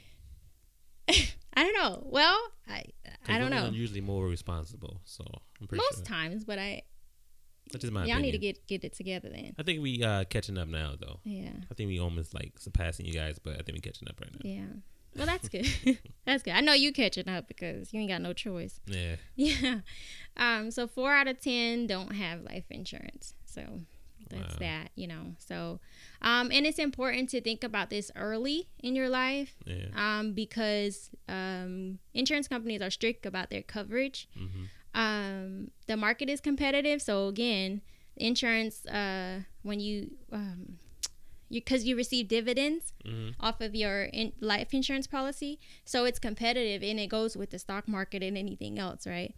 [1.10, 2.04] I don't know.
[2.06, 2.38] Well,
[2.68, 2.84] I
[3.28, 3.68] I don't know.
[3.68, 5.26] Are usually more responsible, so
[5.60, 6.16] I'm pretty most sure.
[6.16, 6.44] times.
[6.46, 6.84] But I.
[7.72, 8.22] That's just my Y'all opinion.
[8.24, 9.54] need to get get it together then.
[9.60, 11.20] I think we uh catching up now though.
[11.24, 11.52] Yeah.
[11.70, 14.32] I think we almost like surpassing you guys, but I think we catching up right
[14.34, 14.50] now.
[14.50, 14.66] Yeah.
[15.16, 15.68] Well, that's good.
[16.26, 16.54] that's good.
[16.54, 18.80] I know you catching up because you ain't got no choice.
[18.86, 19.16] Yeah.
[19.36, 19.80] Yeah.
[20.38, 20.72] Um.
[20.72, 23.34] So four out of ten don't have life insurance.
[23.46, 23.62] So
[24.30, 24.60] that's wow.
[24.60, 24.92] that.
[24.96, 25.36] You know.
[25.38, 25.80] So,
[26.22, 29.56] um, and it's important to think about this early in your life.
[29.66, 29.88] Yeah.
[29.96, 34.30] Um, because um, insurance companies are strict about their coverage.
[34.38, 34.64] Mm-hmm.
[35.00, 37.02] Um, the market is competitive.
[37.02, 37.82] So again,
[38.16, 40.78] insurance uh, when you um,
[41.50, 43.30] because you, you, receive dividends mm-hmm.
[43.40, 45.60] off of your in life insurance policy.
[45.86, 49.34] So it's competitive and it goes with the stock market and anything else right?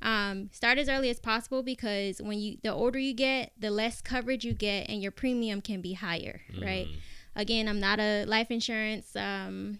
[0.00, 4.00] Um, start as early as possible because when you the older you get the less
[4.00, 6.64] coverage you get and your premium can be higher mm-hmm.
[6.64, 6.88] right
[7.36, 9.78] again i'm not a life insurance um,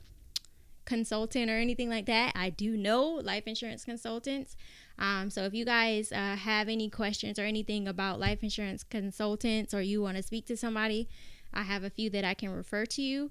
[0.84, 2.32] consultant or anything like that.
[2.34, 4.56] I do know life insurance consultants.
[4.98, 9.72] Um, so if you guys uh, have any questions or anything about life insurance consultants
[9.72, 11.08] or you want to speak to somebody,
[11.52, 13.28] I have a few that I can refer to you.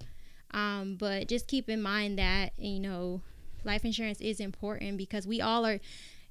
[0.52, 3.22] Um, but just keep in mind that, you know,
[3.64, 5.80] life insurance is important because we all are,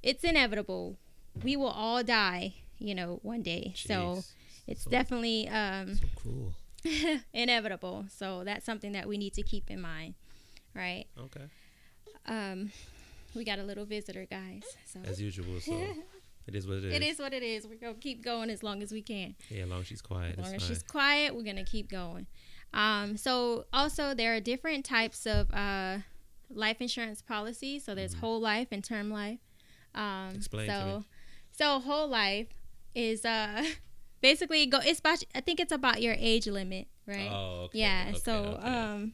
[0.03, 0.97] it's inevitable.
[1.43, 3.73] We will all die, you know, one day.
[3.75, 3.87] Jeez.
[3.87, 4.23] So
[4.67, 6.53] it's so, definitely um, so cool.
[7.33, 8.05] inevitable.
[8.15, 10.13] So that's something that we need to keep in mind,
[10.75, 11.05] right?
[11.17, 11.45] Okay.
[12.27, 12.71] Um,
[13.33, 14.63] we got a little visitor, guys.
[14.85, 14.99] So.
[15.05, 15.59] As usual.
[15.59, 15.73] So
[16.53, 16.93] it is what it is.
[16.93, 17.67] It is what it is.
[17.67, 19.35] We're gonna keep going as long as we can.
[19.49, 20.37] Yeah, as long as she's quiet.
[20.37, 22.27] As long as she's quiet, we're gonna keep going.
[22.73, 25.99] Um, so also there are different types of uh,
[26.49, 27.85] life insurance policies.
[27.85, 28.19] So there's mm-hmm.
[28.19, 29.39] whole life and term life.
[29.95, 31.05] Um, Explain so, to me.
[31.51, 32.47] So whole life
[32.93, 33.63] is uh
[34.21, 34.79] basically go.
[34.83, 35.23] It's about.
[35.33, 37.29] I think it's about your age limit, right?
[37.31, 37.79] Oh, okay.
[37.79, 38.05] Yeah.
[38.09, 38.67] Okay, so okay.
[38.67, 39.13] um,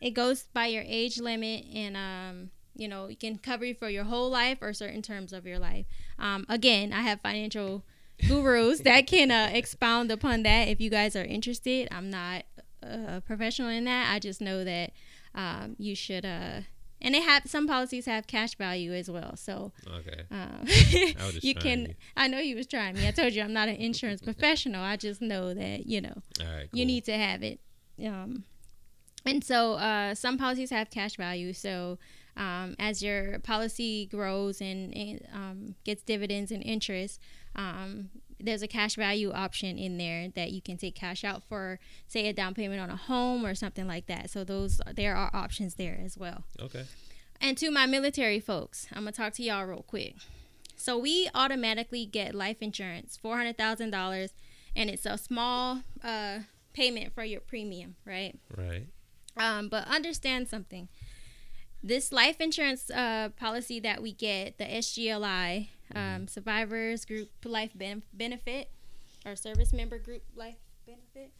[0.00, 3.88] it goes by your age limit and um you know you can cover you for
[3.88, 5.86] your whole life or certain terms of your life.
[6.18, 7.84] Um, again i have financial
[8.26, 11.88] gurus that can uh, expound upon that if you guys are interested.
[11.90, 12.44] I'm not
[12.82, 14.12] a professional in that.
[14.12, 14.92] I just know that
[15.34, 16.60] um, you should uh,
[17.02, 19.36] and they have some policies have cash value as well.
[19.36, 20.22] So okay.
[20.30, 20.64] um,
[21.42, 21.94] you can you.
[22.16, 23.06] i know you was trying me.
[23.06, 24.82] I told you i'm not an insurance professional.
[24.82, 26.46] I just know that you know cool.
[26.72, 27.60] you need to have it.
[28.04, 28.44] Um,
[29.24, 31.52] and so uh, some policies have cash value.
[31.52, 31.98] So
[32.36, 37.20] um, as your policy grows and, and um, gets dividends and interest,
[37.54, 41.78] um, there's a cash value option in there that you can take cash out for,
[42.06, 44.28] say, a down payment on a home or something like that.
[44.30, 46.44] So those there are options there as well.
[46.60, 46.84] Okay.
[47.40, 50.16] And to my military folks, I'm gonna talk to y'all real quick.
[50.76, 54.32] So we automatically get life insurance, four hundred thousand dollars,
[54.74, 56.40] and it's a small uh,
[56.74, 58.38] payment for your premium, right?
[58.54, 58.86] Right.
[59.38, 60.88] Um, but understand something
[61.86, 66.26] this life insurance uh, policy that we get, the SGLI, um, mm-hmm.
[66.26, 68.70] Survivors Group Life ben- Benefit,
[69.24, 71.30] or Service Member Group Life Benefit.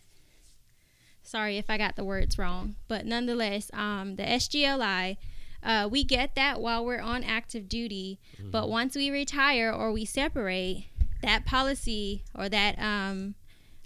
[1.22, 5.16] Sorry if I got the words wrong, but nonetheless, um, the SGLI,
[5.62, 8.50] uh, we get that while we're on active duty, mm-hmm.
[8.52, 10.86] but once we retire or we separate,
[11.22, 13.34] that policy or that um,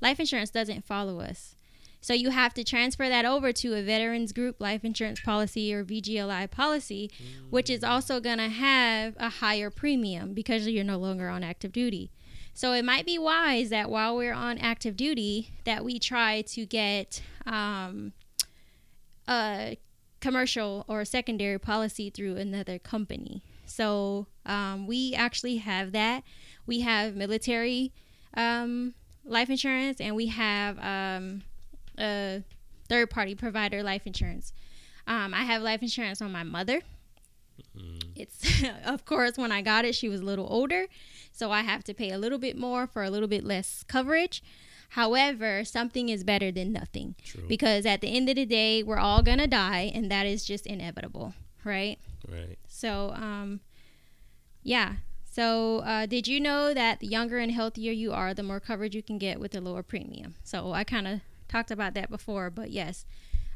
[0.02, 1.54] life insurance doesn't follow us.
[2.00, 5.84] So you have to transfer that over to a veterans group life insurance policy or
[5.84, 7.50] VGLI policy, mm.
[7.50, 11.72] which is also going to have a higher premium because you're no longer on active
[11.72, 12.10] duty.
[12.54, 16.66] So it might be wise that while we're on active duty, that we try to
[16.66, 18.12] get um,
[19.28, 19.78] a
[20.20, 23.42] commercial or secondary policy through another company.
[23.66, 26.24] So um, we actually have that.
[26.66, 27.92] We have military
[28.34, 31.42] um, life insurance, and we have um,
[32.00, 32.42] a
[32.88, 34.52] third party provider life insurance.
[35.06, 36.82] Um, I have life insurance on my mother.
[37.76, 38.10] Mm-hmm.
[38.16, 40.86] It's of course when I got it, she was a little older,
[41.32, 44.42] so I have to pay a little bit more for a little bit less coverage.
[44.90, 47.44] However, something is better than nothing True.
[47.46, 50.66] because at the end of the day, we're all gonna die, and that is just
[50.66, 51.34] inevitable,
[51.64, 51.98] right?
[52.28, 52.58] Right.
[52.66, 53.60] So, um,
[54.62, 54.96] yeah.
[55.24, 58.96] So, uh, did you know that the younger and healthier you are, the more coverage
[58.96, 60.34] you can get with a lower premium?
[60.42, 63.04] So, I kind of talked about that before, but yes,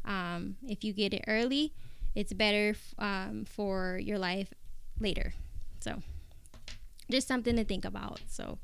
[0.05, 1.73] um, if you get it early,
[2.15, 4.53] it's better um, for your life
[5.01, 5.33] later.
[5.81, 6.03] So,
[7.11, 8.21] just something to think about.
[8.27, 8.59] So,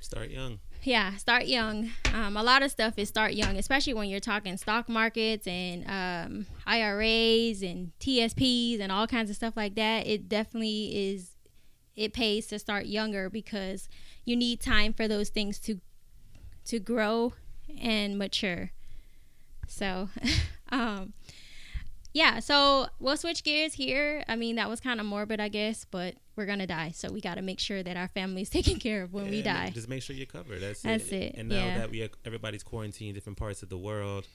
[0.00, 0.58] start young.
[0.82, 1.90] Yeah, start young.
[2.12, 5.84] Um, a lot of stuff is start young, especially when you're talking stock markets and
[5.88, 10.06] um, IRAs and TSPs and all kinds of stuff like that.
[10.06, 11.30] It definitely is.
[11.96, 13.88] It pays to start younger because
[14.24, 15.80] you need time for those things to
[16.66, 17.34] to grow
[17.80, 18.70] and mature.
[19.68, 20.08] So,
[20.70, 21.12] um,
[22.12, 24.22] yeah, so we'll switch gears here.
[24.28, 27.20] I mean, that was kind of morbid, I guess, but we're gonna die, so we
[27.20, 29.70] got to make sure that our family's taken care of when yeah, we die.
[29.74, 30.60] Just make sure you're covered.
[30.60, 31.14] That's, That's it.
[31.14, 31.34] it.
[31.36, 31.78] And now yeah.
[31.78, 34.26] that we have, everybody's quarantined different parts of the world,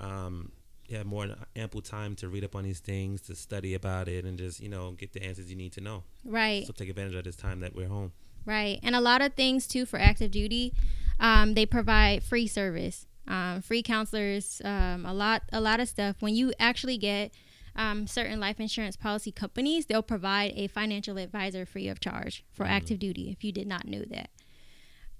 [0.00, 0.52] um,
[0.88, 4.24] you have more ample time to read up on these things, to study about it,
[4.24, 6.02] and just you know get the answers you need to know.
[6.24, 6.66] Right.
[6.66, 8.12] So take advantage of this time that we're home.
[8.48, 10.72] Right, and a lot of things too for active duty.
[11.20, 16.16] Um, they provide free service, um, free counselors, um, a lot, a lot of stuff.
[16.20, 17.34] When you actually get
[17.76, 22.64] um, certain life insurance policy companies, they'll provide a financial advisor free of charge for
[22.64, 23.30] mm active duty.
[23.30, 24.30] If you did not know that,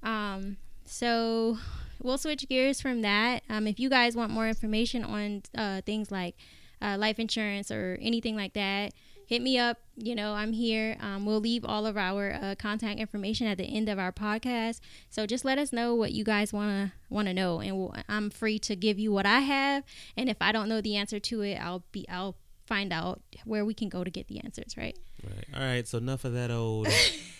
[0.02, 1.58] um, so
[2.02, 3.42] we'll switch gears from that.
[3.50, 6.34] Um, if you guys want more information on uh, things like
[6.80, 8.94] uh, life insurance or anything like that,
[9.28, 9.78] hit me up.
[9.94, 10.96] You know, I'm here.
[11.00, 14.80] Um, we'll leave all of our uh, contact information at the end of our podcast.
[15.10, 18.58] So just let us know what you guys wanna wanna know, and we'll, I'm free
[18.60, 19.84] to give you what I have.
[20.16, 22.36] And if I don't know the answer to it, I'll be I'll
[22.66, 24.76] find out where we can go to get the answers.
[24.76, 24.98] Right.
[25.22, 25.44] Right.
[25.54, 25.86] All right.
[25.86, 26.88] So enough of that old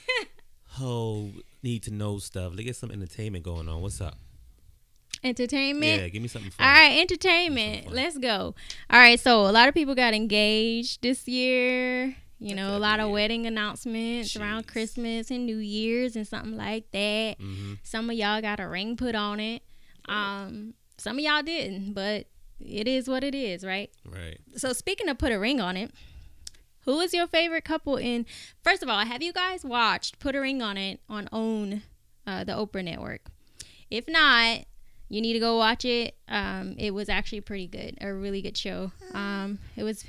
[0.67, 1.31] whole
[1.63, 2.53] need to know stuff.
[2.53, 3.81] Let's get some entertainment going on.
[3.81, 4.19] What's up?
[5.25, 6.03] Entertainment.
[6.03, 6.67] Yeah, give me something fun.
[6.67, 7.93] All right, entertainment.
[7.93, 8.55] Let's go.
[8.91, 12.17] All right, so a lot of people got engaged this year.
[12.41, 14.41] You know, a lot of wedding announcements Jeez.
[14.41, 17.37] around Christmas and New Year's and something like that.
[17.41, 17.75] Mm-hmm.
[17.83, 19.63] Some of y'all got a ring put on it.
[20.09, 22.27] Um, some of y'all didn't, but
[22.61, 23.91] it is what it is, right?
[24.09, 24.39] Right.
[24.57, 25.91] So speaking of put a ring on it,
[26.89, 28.25] who is your favorite couple in?
[28.63, 31.83] First of all, have you guys watched Put a Ring on It on OWN,
[32.27, 33.31] uh, the Oprah Network?
[33.91, 34.61] If not,
[35.09, 36.17] you need to go watch it.
[36.29, 38.93] Um, it was actually pretty good, a really good show.
[39.15, 40.05] Um, it was.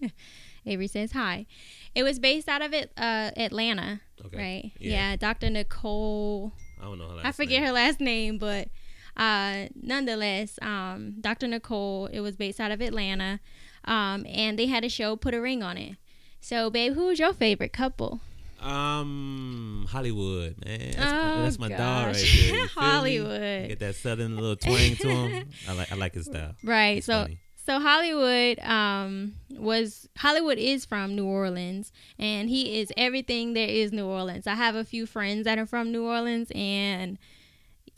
[0.66, 1.46] Avery says hi.
[1.94, 4.36] It was based out of it, uh, Atlanta, okay.
[4.36, 4.72] right?
[4.78, 5.10] Yeah.
[5.10, 5.16] yeah.
[5.16, 5.50] Dr.
[5.50, 6.52] Nicole.
[6.80, 7.66] I don't know her I forget name.
[7.66, 8.68] her last name, but
[9.16, 11.48] uh, nonetheless, um, Dr.
[11.48, 12.06] Nicole.
[12.06, 13.40] It was based out of Atlanta,
[13.84, 15.16] um, and they had a show.
[15.16, 15.96] Put a ring on it.
[16.40, 18.20] So, babe, who was your favorite couple?
[18.60, 20.92] Um, Hollywood, man.
[20.96, 21.78] That's, oh, that's my gosh.
[21.78, 22.66] dog right there.
[22.74, 23.68] Hollywood.
[23.68, 25.48] Get that southern little twang to him.
[25.68, 26.54] I like I like his style.
[26.62, 26.96] Right.
[26.96, 27.38] He's so funny.
[27.66, 33.92] so Hollywood um was Hollywood is from New Orleans and he is everything there is
[33.92, 34.46] New Orleans.
[34.46, 37.18] I have a few friends that are from New Orleans and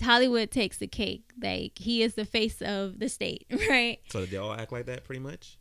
[0.02, 1.30] Hollywood takes the cake.
[1.40, 3.98] Like he is the face of the state, right?
[4.10, 5.58] So they all act like that pretty much?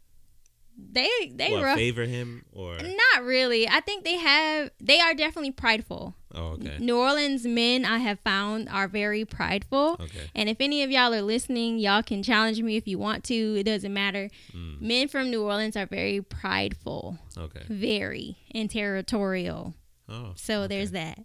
[0.77, 1.77] They they what, rough.
[1.77, 3.67] favor him or not really.
[3.67, 6.15] I think they have they are definitely prideful.
[6.33, 6.77] Oh, okay.
[6.79, 9.93] New Orleans men I have found are very prideful.
[10.01, 10.29] Okay.
[10.35, 13.59] And if any of y'all are listening, y'all can challenge me if you want to.
[13.59, 14.29] It doesn't matter.
[14.53, 14.81] Mm.
[14.81, 17.17] Men from New Orleans are very prideful.
[17.38, 17.61] Okay.
[17.69, 19.73] Very and territorial.
[20.09, 20.33] Oh.
[20.35, 20.67] So okay.
[20.75, 21.19] there's that.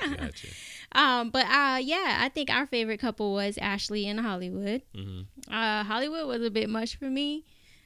[0.00, 0.48] gotcha.
[0.96, 4.82] Um, but uh, yeah, I think our favorite couple was Ashley and Hollywood.
[4.94, 5.52] Mm-hmm.
[5.52, 7.44] Uh, Hollywood was a bit much for me.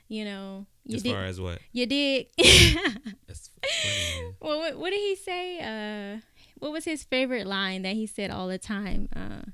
[0.08, 1.58] You know, you as did, far as what?
[1.72, 2.26] You did.
[3.26, 4.34] That's funny.
[4.40, 5.60] Well, what, what, did he say?
[5.60, 6.20] Uh,
[6.58, 9.08] what was his favorite line that he said all the time?
[9.14, 9.50] Uh,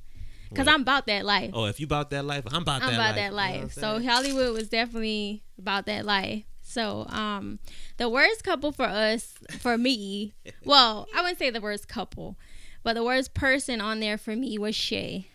[0.54, 1.50] Cause I'm about that life.
[1.52, 3.16] Oh, if you about that life, I'm about I'm that about life.
[3.16, 3.76] that life.
[3.76, 6.44] You know so Hollywood was definitely about that life.
[6.62, 7.58] So, um,
[7.98, 10.32] the worst couple for us, for me,
[10.64, 12.36] well, I wouldn't say the worst couple,
[12.82, 15.28] but the worst person on there for me was Shay.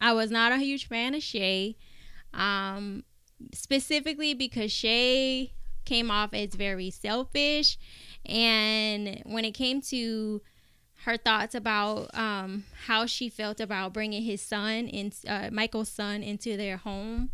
[0.00, 1.76] I was not a huge fan of Shay.
[2.34, 3.04] Um,
[3.52, 5.52] specifically because Shay
[5.84, 7.78] came off as very selfish.
[8.24, 10.42] And when it came to
[11.04, 16.22] her thoughts about um, how she felt about bringing his son and uh, Michael's son
[16.22, 17.30] into their home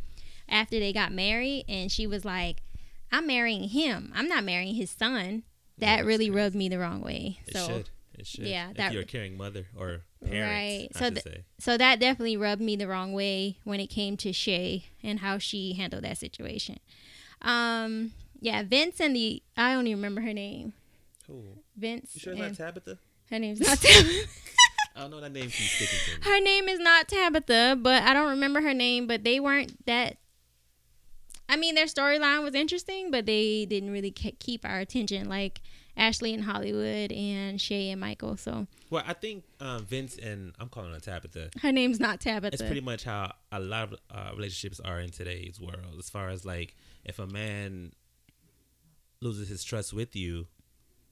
[0.48, 2.62] after they got married, and she was like,
[3.10, 4.12] "I'm marrying him.
[4.14, 5.44] I'm not marrying his son."
[5.78, 7.40] That yeah, really rubbed me the wrong way.
[7.46, 7.90] It so should.
[8.18, 8.46] It should.
[8.46, 10.88] Yeah, if that, you're a caring mother or parent, right.
[10.96, 14.86] so th- so that definitely rubbed me the wrong way when it came to Shay
[15.02, 16.78] and how she handled that situation.
[17.42, 20.72] Um, yeah, Vince and the I don't even remember her name.
[21.26, 21.42] Who?
[21.76, 22.10] Vince.
[22.14, 22.98] You sure it's not Tabitha?
[23.30, 24.28] Her name's not Tabitha.
[24.96, 26.30] I don't know that name keeps sticking to me.
[26.30, 29.06] Her name is not Tabitha, but I don't remember her name.
[29.06, 30.18] But they weren't that.
[31.48, 35.60] I mean, their storyline was interesting, but they didn't really keep our attention like
[35.96, 38.36] Ashley and Hollywood and Shay and Michael.
[38.36, 41.50] So well, I think um, Vince and I'm calling her Tabitha.
[41.60, 42.54] Her name's not Tabitha.
[42.54, 45.96] It's pretty much how a lot of uh, relationships are in today's world.
[45.98, 46.74] As far as like,
[47.04, 47.92] if a man
[49.20, 50.46] loses his trust with you,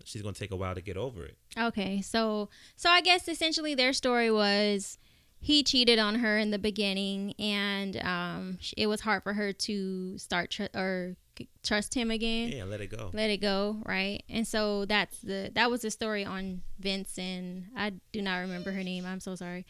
[0.04, 1.36] she's gonna take a while to get over it.
[1.58, 4.98] Okay, so so I guess essentially their story was
[5.38, 10.18] he cheated on her in the beginning, and um, it was hard for her to
[10.18, 11.16] start tr- or
[11.62, 12.52] trust him again.
[12.52, 13.10] Yeah, let it go.
[13.12, 14.22] Let it go, right?
[14.28, 18.72] And so that's the that was the story on Vince and I do not remember
[18.72, 19.04] her name.
[19.06, 19.66] I'm so sorry.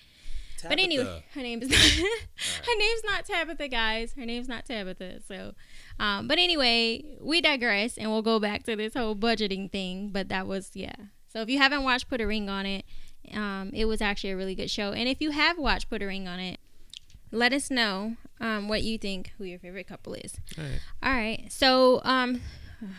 [0.60, 0.76] Tabitha.
[0.76, 2.66] But anyway, her name is not, right.
[2.66, 4.12] her name's not Tabitha, guys.
[4.12, 5.22] Her name's not Tabitha.
[5.26, 5.54] So,
[5.98, 10.10] um, but anyway, we digress, and we'll go back to this whole budgeting thing.
[10.12, 10.94] But that was yeah.
[11.28, 12.84] So if you haven't watched Put a Ring on It,
[13.32, 14.92] um, it was actually a really good show.
[14.92, 16.59] And if you have watched Put a Ring on It,
[17.32, 20.34] let us know um, what you think who your favorite couple is.
[20.58, 20.80] All right.
[21.02, 21.46] All right.
[21.50, 22.40] So um,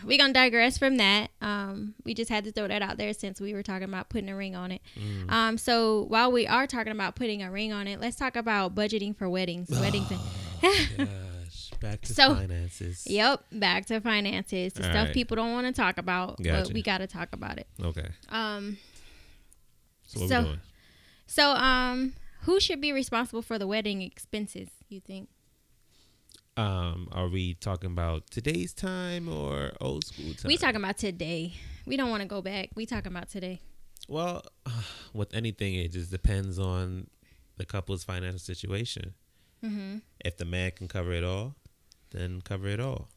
[0.04, 1.30] we're gonna digress from that.
[1.40, 4.28] Um, we just had to throw that out there since we were talking about putting
[4.28, 4.80] a ring on it.
[4.96, 5.30] Mm.
[5.30, 8.74] Um, so while we are talking about putting a ring on it, let's talk about
[8.74, 9.68] budgeting for weddings.
[9.72, 10.08] Oh, weddings.
[10.08, 11.70] gosh.
[11.80, 13.04] Back to so, finances.
[13.08, 14.72] Yep, back to finances.
[14.72, 15.14] The All stuff right.
[15.14, 16.66] people don't want to talk about, gotcha.
[16.66, 17.66] but we got to talk about it.
[17.82, 18.06] Okay.
[18.28, 18.78] Um.
[20.06, 20.54] So what so,
[21.26, 22.12] So um
[22.42, 24.68] who should be responsible for the wedding expenses?
[24.88, 25.28] You think?
[26.56, 30.48] Um, are we talking about today's time or old school time?
[30.48, 31.54] We talking about today.
[31.86, 32.70] We don't want to go back.
[32.74, 33.60] We talking about today.
[34.08, 34.42] Well,
[35.14, 37.08] with anything, it just depends on
[37.56, 39.14] the couple's financial situation.
[39.64, 39.98] Mm-hmm.
[40.24, 41.54] If the man can cover it all,
[42.10, 43.08] then cover it all.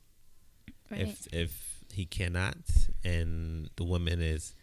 [0.90, 1.02] Right.
[1.02, 2.58] If if he cannot,
[3.04, 4.54] and the woman is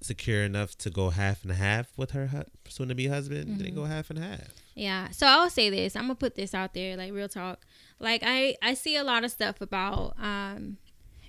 [0.00, 3.62] secure enough to go half and half with her hu- soon to be husband, mm-hmm.
[3.62, 4.48] they go half and half.
[4.74, 5.10] Yeah.
[5.10, 5.96] So I'll say this.
[5.96, 7.60] I'm gonna put this out there, like real talk.
[7.98, 10.76] Like I I see a lot of stuff about um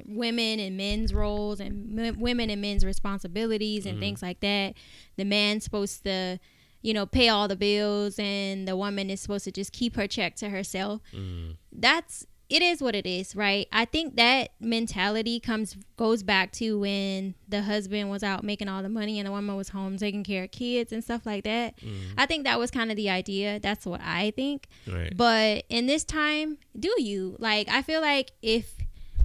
[0.05, 4.01] women and men's roles and m- women and men's responsibilities and mm-hmm.
[4.01, 4.75] things like that.
[5.15, 6.39] The man's supposed to
[6.81, 10.07] you know, pay all the bills and the woman is supposed to just keep her
[10.07, 11.01] check to herself.
[11.13, 11.57] Mm.
[11.71, 13.67] That's it is what it is, right?
[13.73, 18.81] I think that mentality comes goes back to when the husband was out making all
[18.81, 21.77] the money and the woman was home taking care of kids and stuff like that.
[21.81, 22.13] Mm.
[22.17, 23.59] I think that was kind of the idea.
[23.59, 24.67] That's what I think.
[24.87, 25.15] Right.
[25.15, 27.35] But in this time, do you?
[27.39, 28.75] Like I feel like if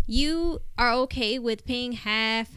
[0.06, 2.50] you are okay with paying half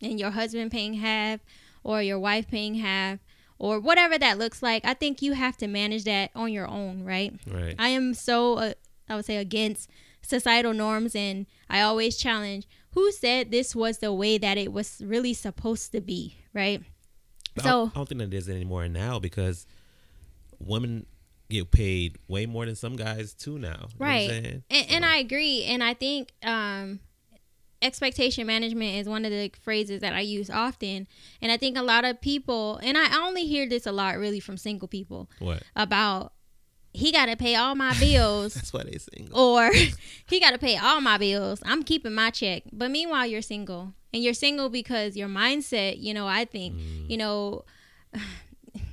[0.00, 1.40] and your husband paying half
[1.82, 3.18] or your wife paying half,
[3.58, 7.04] or whatever that looks like, I think you have to manage that on your own,
[7.04, 7.32] right?
[7.46, 7.76] Right.
[7.78, 8.72] I am so uh,
[9.08, 9.88] I would say against
[10.22, 15.00] societal norms and I always challenge who said this was the way that it was
[15.04, 16.82] really supposed to be, right?
[17.54, 19.66] But so I don't think that that is anymore now because
[20.58, 21.06] women
[21.48, 23.88] get paid way more than some guys too now.
[23.98, 24.30] right.
[24.30, 24.94] And, so.
[24.94, 25.64] and I agree.
[25.64, 27.00] And I think um
[27.82, 31.08] expectation management is one of the phrases that I use often.
[31.42, 34.40] And I think a lot of people, and I only hear this a lot really
[34.40, 35.28] from single people.
[35.40, 35.62] What?
[35.74, 36.32] About
[36.92, 38.54] he got to pay all my bills.
[38.54, 39.38] That's why they single.
[39.38, 39.70] Or
[40.28, 41.62] he got to pay all my bills.
[41.64, 42.64] I'm keeping my check.
[42.72, 43.94] But meanwhile, you're single.
[44.12, 47.08] And you're single because your mindset, you know, I think, mm.
[47.08, 47.64] you know,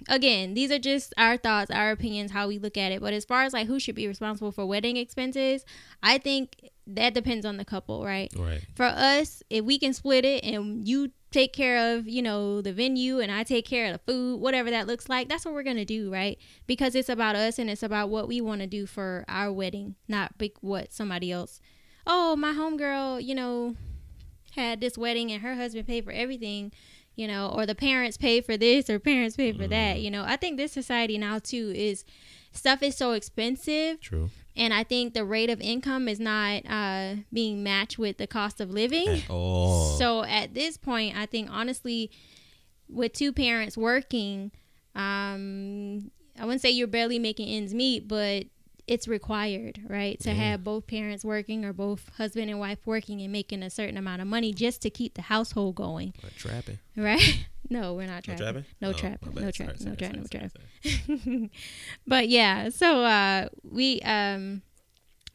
[0.09, 3.01] again, these are just our thoughts, our opinions, how we look at it.
[3.01, 5.65] But as far as like who should be responsible for wedding expenses,
[6.01, 8.31] I think that depends on the couple, right?
[8.35, 8.61] Right.
[8.75, 12.73] For us, if we can split it and you take care of, you know, the
[12.73, 15.63] venue and I take care of the food, whatever that looks like, that's what we're
[15.63, 16.37] going to do, right?
[16.67, 19.95] Because it's about us and it's about what we want to do for our wedding,
[20.07, 21.61] not big what somebody else.
[22.07, 23.75] Oh, my homegirl, you know,
[24.55, 26.71] had this wedding and her husband paid for everything,
[27.15, 29.69] you know, or the parents paid for this or parents paid for mm.
[29.69, 30.23] that, you know.
[30.25, 32.03] I think this society now too is
[32.51, 34.01] stuff is so expensive.
[34.01, 38.27] True and I think the rate of income is not uh, being matched with the
[38.27, 39.23] cost of living.
[39.29, 39.95] Oh.
[39.97, 42.11] So at this point, I think honestly,
[42.89, 44.51] with two parents working,
[44.95, 48.45] um, I wouldn't say you're barely making ends meet, but
[48.87, 50.35] it's required, right, to yeah.
[50.35, 54.21] have both parents working or both husband and wife working and making a certain amount
[54.21, 56.13] of money just to keep the household going.
[56.23, 56.79] Like trapping.
[56.97, 57.45] Right?
[57.69, 58.45] No, we're not trapping.
[58.45, 58.65] No, trapping?
[58.81, 59.19] No, trap.
[59.35, 59.79] No trap.
[59.79, 60.15] No trap.
[60.15, 61.49] No trap.
[62.07, 64.63] but yeah, so uh, we um,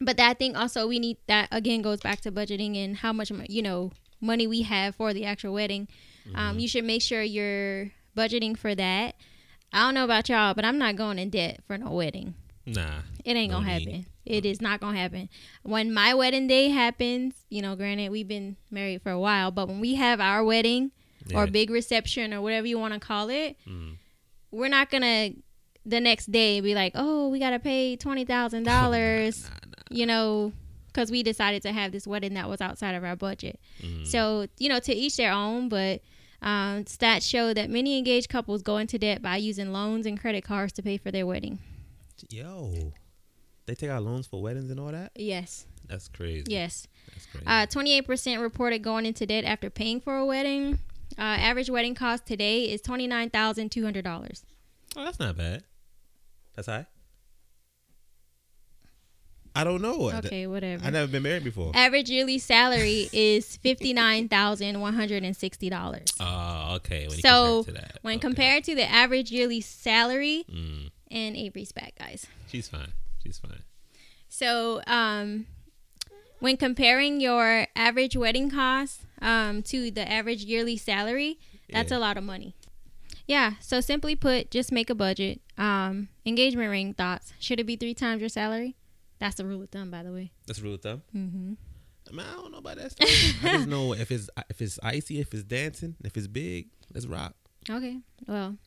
[0.01, 3.31] but that thing also we need that again goes back to budgeting and how much
[3.47, 5.87] you know money we have for the actual wedding.
[6.27, 6.39] Um, mm-hmm.
[6.39, 9.15] Um, you should make sure you're budgeting for that.
[9.71, 12.33] I don't know about y'all, but I'm not going in debt for no wedding.
[12.65, 13.01] Nah.
[13.23, 13.87] It ain't no gonna need.
[13.87, 14.05] happen.
[14.25, 15.29] It is not gonna happen.
[15.63, 19.67] When my wedding day happens, you know, granted we've been married for a while, but
[19.67, 20.91] when we have our wedding
[21.27, 21.37] yeah.
[21.37, 23.95] or big reception or whatever you want to call it, mm.
[24.51, 25.31] we're not gonna
[25.85, 29.83] the next day be like, oh, we gotta pay twenty thousand oh, dollars, nah, nah,
[29.89, 30.53] you know,
[30.87, 33.59] because we decided to have this wedding that was outside of our budget.
[33.81, 34.07] Mm.
[34.07, 36.01] So you know, to each their own, but.
[36.41, 40.43] Um, stats show that many engaged couples go into debt by using loans and credit
[40.43, 41.57] cards to pay for their wedding.
[42.29, 42.93] Yo,
[43.65, 45.11] they take out loans for weddings and all that.
[45.15, 45.65] Yes.
[45.87, 46.45] That's crazy.
[46.47, 46.87] Yes.
[47.13, 47.45] That's crazy.
[47.47, 50.79] Uh, twenty-eight percent reported going into debt after paying for a wedding.
[51.17, 54.43] Uh, average wedding cost today is twenty-nine thousand two hundred dollars.
[54.95, 55.63] Oh, that's not bad.
[56.55, 56.85] That's high.
[59.57, 60.11] I don't know.
[60.11, 60.85] Okay, whatever.
[60.85, 61.71] I've never been married before.
[61.73, 66.09] Average yearly salary is fifty nine thousand one hundred and sixty dollars.
[66.19, 67.07] Oh, okay.
[67.07, 67.65] When so
[68.01, 68.19] when okay.
[68.19, 72.27] compared to the average yearly salary, mm and Avery's back, guys.
[72.47, 72.91] She's fine.
[73.23, 73.63] She's fine.
[74.27, 75.45] So, um,
[76.39, 81.97] when comparing your average wedding cost um, to the average yearly salary, that's yeah.
[81.97, 82.55] a lot of money.
[83.27, 83.53] Yeah.
[83.59, 85.41] So simply put, just make a budget.
[85.57, 87.33] Um, engagement ring thoughts.
[87.39, 88.75] Should it be three times your salary?
[89.19, 90.31] That's the rule of thumb, by the way.
[90.45, 91.01] That's the rule of thumb.
[91.15, 91.53] Mm-hmm.
[92.07, 92.93] I, mean, I don't know about that.
[93.01, 97.07] I just know if it's if it's icy, if it's dancing, if it's big, let's
[97.07, 97.33] rock.
[97.69, 97.99] Okay.
[98.27, 98.57] Well,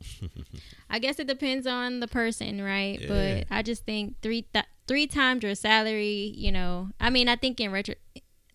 [0.91, 3.01] I guess it depends on the person, right?
[3.01, 3.09] Yeah.
[3.09, 6.89] But I just think three th- three times your salary, you know.
[7.01, 7.95] I mean, I think in retro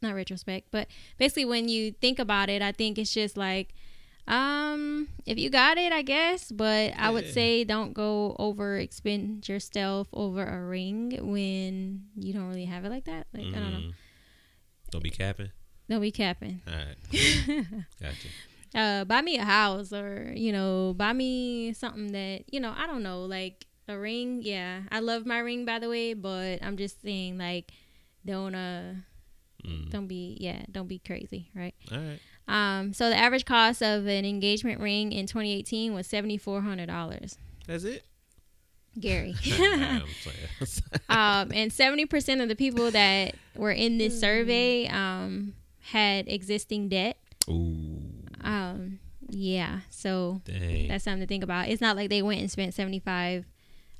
[0.01, 0.87] not retrospect, but
[1.17, 3.73] basically when you think about it, I think it's just like
[4.27, 7.07] Um, if you got it, I guess, but yeah.
[7.07, 12.65] I would say don't go over expend yourself over a ring when you don't really
[12.65, 13.27] have it like that.
[13.33, 13.55] Like mm.
[13.55, 13.79] I don't know.
[13.79, 13.93] Mm.
[14.91, 15.51] Don't be capping.
[15.89, 16.61] Don't be capping.
[16.67, 16.95] All right.
[18.01, 18.27] gotcha.
[18.75, 22.73] Uh, buy me a house or you know, buy me something that you know.
[22.75, 24.41] I don't know, like a ring.
[24.43, 27.71] Yeah, I love my ring by the way, but I'm just saying like,
[28.25, 28.93] don't uh,
[29.65, 29.89] mm.
[29.91, 31.75] don't be yeah, don't be crazy, right?
[31.91, 32.19] All right.
[32.47, 36.87] Um, so the average cost of an engagement ring in 2018 was seventy four hundred
[36.87, 37.37] dollars.
[37.67, 38.03] That's it.
[38.99, 39.35] Gary.
[41.09, 46.89] um, and seventy percent of the people that were in this survey um, had existing
[46.89, 47.17] debt.
[47.49, 48.12] Ooh.
[48.43, 49.79] Um, yeah.
[49.89, 50.87] So Dang.
[50.87, 51.69] that's something to think about.
[51.69, 53.45] It's not like they went and spent seventy five.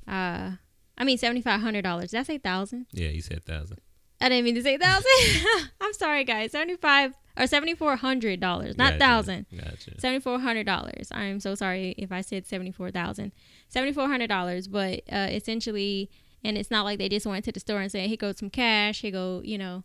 [0.06, 0.52] Uh,
[0.96, 2.10] I mean seventy five hundred dollars.
[2.10, 2.86] Did I say thousand?
[2.92, 3.80] Yeah, you said thousand.
[4.20, 5.46] I didn't mean to say thousand.
[5.80, 6.52] I'm sorry, guys.
[6.52, 8.98] Seventy five or seventy four hundred dollars, not gotcha.
[8.98, 9.46] thousand.
[9.54, 10.00] Gotcha.
[10.00, 11.08] Seventy four hundred dollars.
[11.12, 13.32] I am so sorry if I said seventy four thousand.
[13.68, 16.10] Seventy four hundred dollars, but uh, essentially,
[16.42, 18.50] and it's not like they just went to the store and said, "Here goes some
[18.50, 19.00] cash.
[19.00, 19.84] Here go, you know,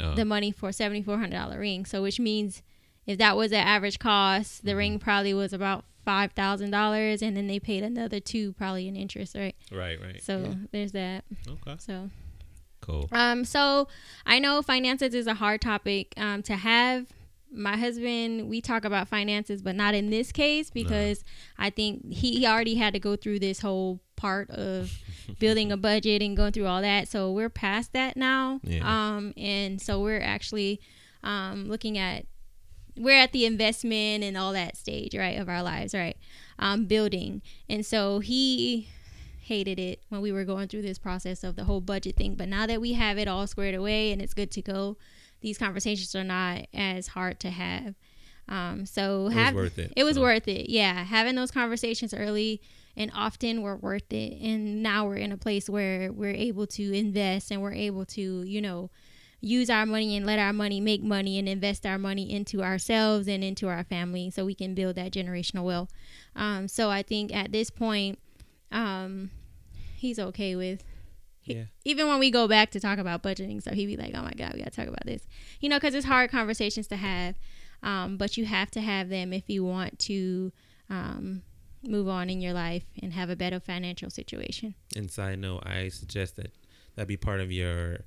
[0.00, 0.14] oh.
[0.14, 2.62] the money for seventy four hundred dollar ring." So, which means
[3.06, 4.78] if that was the average cost, the mm-hmm.
[4.78, 8.96] ring probably was about five thousand dollars, and then they paid another two probably in
[8.96, 9.54] interest, right?
[9.70, 10.22] Right, right.
[10.22, 10.54] So yeah.
[10.72, 11.24] there's that.
[11.48, 11.76] Okay.
[11.78, 12.10] So
[12.80, 13.08] Cool.
[13.12, 13.88] Um, so
[14.26, 17.06] I know finances is a hard topic um, to have.
[17.52, 21.24] My husband, we talk about finances, but not in this case because
[21.58, 21.66] no.
[21.66, 24.92] I think he already had to go through this whole part of
[25.40, 27.08] building a budget and going through all that.
[27.08, 28.60] So we're past that now.
[28.62, 28.82] Yeah.
[28.84, 30.80] Um, and so we're actually
[31.24, 32.26] um, looking at
[33.00, 36.16] we're at the investment and all that stage, right, of our lives, right?
[36.58, 37.42] Um, building.
[37.68, 38.88] And so he
[39.40, 42.34] hated it when we were going through this process of the whole budget thing.
[42.34, 44.96] But now that we have it all squared away and it's good to go,
[45.40, 47.94] these conversations are not as hard to have.
[48.48, 49.92] Um, so it have, was worth it.
[49.96, 50.22] It was so.
[50.22, 50.68] worth it.
[50.70, 52.60] Yeah, having those conversations early
[52.96, 54.40] and often were worth it.
[54.42, 58.42] And now we're in a place where we're able to invest and we're able to,
[58.42, 58.90] you know,
[59.40, 63.26] use our money and let our money make money and invest our money into ourselves
[63.26, 65.90] and into our family so we can build that generational wealth.
[66.36, 68.18] Um, so I think at this point,
[68.70, 69.30] um,
[69.96, 70.84] he's okay with.
[71.44, 71.64] Yeah.
[71.84, 74.32] Even when we go back to talk about budgeting, so he'd be like, "Oh my
[74.36, 75.26] God, we gotta talk about this,"
[75.60, 77.34] you know, because it's hard conversations to have,
[77.82, 80.52] um, but you have to have them if you want to
[80.90, 81.42] um,
[81.82, 84.74] move on in your life and have a better financial situation.
[84.94, 86.52] And side note, I suggest that
[86.96, 88.00] that be part of your,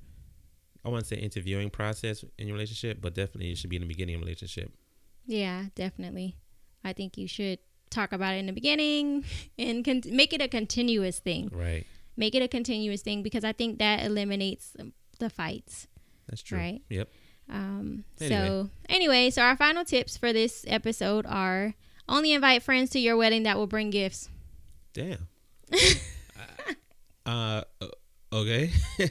[0.84, 3.82] I want to say interviewing process in your relationship, but definitely it should be in
[3.82, 4.72] the beginning of a relationship.
[5.26, 6.36] Yeah, definitely.
[6.84, 7.58] I think you should
[7.90, 9.24] talk about it in the beginning
[9.58, 11.50] and con- make it a continuous thing.
[11.52, 11.86] Right.
[12.16, 14.76] Make it a continuous thing because I think that eliminates
[15.18, 15.88] the fights.
[16.28, 16.58] That's true.
[16.58, 16.82] Right.
[16.90, 17.08] Yep.
[17.50, 18.36] Um, anyway.
[18.36, 21.74] So anyway, so our final tips for this episode are
[22.08, 24.28] only invite friends to your wedding that will bring gifts.
[24.92, 25.26] Damn.
[27.26, 27.86] uh, uh,
[28.32, 28.70] okay.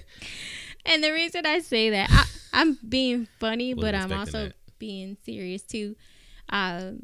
[0.86, 2.10] and the reason I say that,
[2.54, 4.54] I, am being funny, but I'm also that.
[4.80, 5.96] being serious too.
[6.50, 7.00] Um,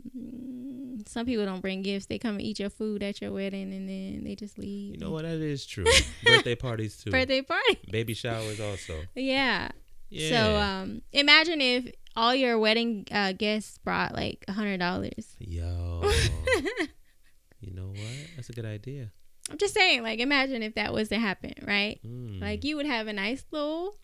[1.07, 2.05] some people don't bring gifts.
[2.07, 4.95] They come and eat your food at your wedding and then they just leave.
[4.95, 5.23] You know what?
[5.23, 5.85] That is true.
[6.25, 7.11] Birthday parties too.
[7.11, 7.79] Birthday party.
[7.89, 9.01] Baby showers also.
[9.15, 9.69] Yeah.
[10.09, 10.29] Yeah.
[10.29, 15.35] So um, imagine if all your wedding uh, guests brought like a hundred dollars.
[15.39, 16.01] Yo.
[17.59, 18.27] you know what?
[18.35, 19.11] That's a good idea.
[19.49, 21.99] I'm just saying, like, imagine if that was to happen, right?
[22.05, 22.41] Mm.
[22.41, 23.95] Like, you would have a nice little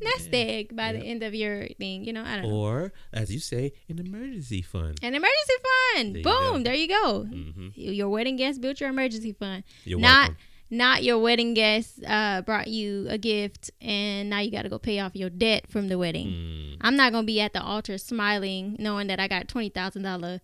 [0.00, 0.38] nest yeah.
[0.38, 2.04] egg by the end of your thing.
[2.04, 2.54] You know, I don't or, know.
[2.54, 4.98] Or as you say, an emergency fund.
[5.02, 5.54] An emergency
[5.94, 6.16] fund.
[6.16, 6.58] There Boom.
[6.58, 7.26] You there you go.
[7.30, 7.68] Mm-hmm.
[7.74, 9.64] Your wedding guest built your emergency fund.
[9.84, 10.36] You're not welcome.
[10.70, 14.78] not your wedding guest uh, brought you a gift and now you got to go
[14.78, 16.28] pay off your debt from the wedding.
[16.28, 16.76] Mm.
[16.80, 20.40] I'm not gonna be at the altar smiling knowing that I got twenty thousand dollar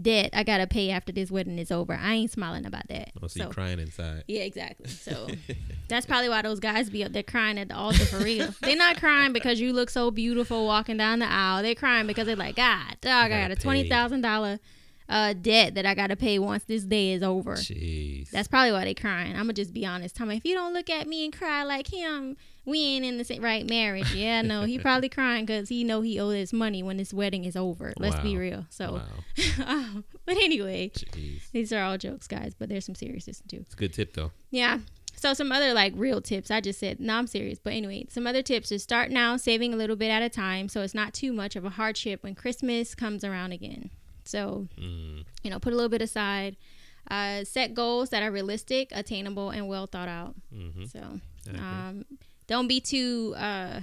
[0.00, 1.94] debt I gotta pay after this wedding is over.
[1.94, 3.12] I ain't smiling about that.
[3.22, 4.24] Oh, so, so crying inside.
[4.28, 4.88] Yeah, exactly.
[4.88, 5.28] So
[5.88, 8.48] that's probably why those guys be up there crying at the altar for real.
[8.60, 11.62] They're not crying because you look so beautiful walking down the aisle.
[11.62, 14.58] They're crying because they're like, God, dog, I got a twenty thousand dollar
[15.08, 17.54] uh debt that I gotta pay once this day is over.
[17.54, 18.30] Jeez.
[18.30, 19.32] That's probably why they crying.
[19.32, 20.16] I'm gonna just be honest.
[20.16, 22.36] Tell me if you don't look at me and cry like him,
[22.66, 24.12] we ain't in the right marriage.
[24.12, 27.44] Yeah, no, he probably crying because he know he owes his money when this wedding
[27.44, 27.94] is over.
[27.96, 28.22] Let's wow.
[28.22, 28.66] be real.
[28.70, 29.00] So,
[29.38, 29.64] wow.
[29.66, 31.50] um, but anyway, Jeez.
[31.52, 32.54] these are all jokes, guys.
[32.58, 33.58] But there's some seriousness too.
[33.58, 34.32] It's a good tip though.
[34.50, 34.80] Yeah.
[35.14, 36.50] So some other like real tips.
[36.50, 37.58] I just said no, I'm serious.
[37.58, 40.68] But anyway, some other tips is start now, saving a little bit at a time,
[40.68, 43.90] so it's not too much of a hardship when Christmas comes around again.
[44.26, 45.24] So, mm.
[45.42, 46.56] you know, put a little bit aside.
[47.08, 50.34] Uh, set goals that are realistic, attainable, and well thought out.
[50.52, 50.86] Mm-hmm.
[50.86, 51.20] So,
[51.56, 52.04] um,
[52.48, 53.80] don't be too uh,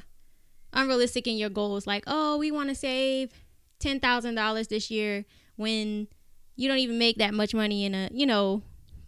[0.74, 1.88] unrealistic in your goals.
[1.88, 3.32] Like, oh, we want to save
[3.80, 5.26] ten thousand dollars this year
[5.56, 6.08] when
[6.56, 8.62] you don't even make that much money in a you know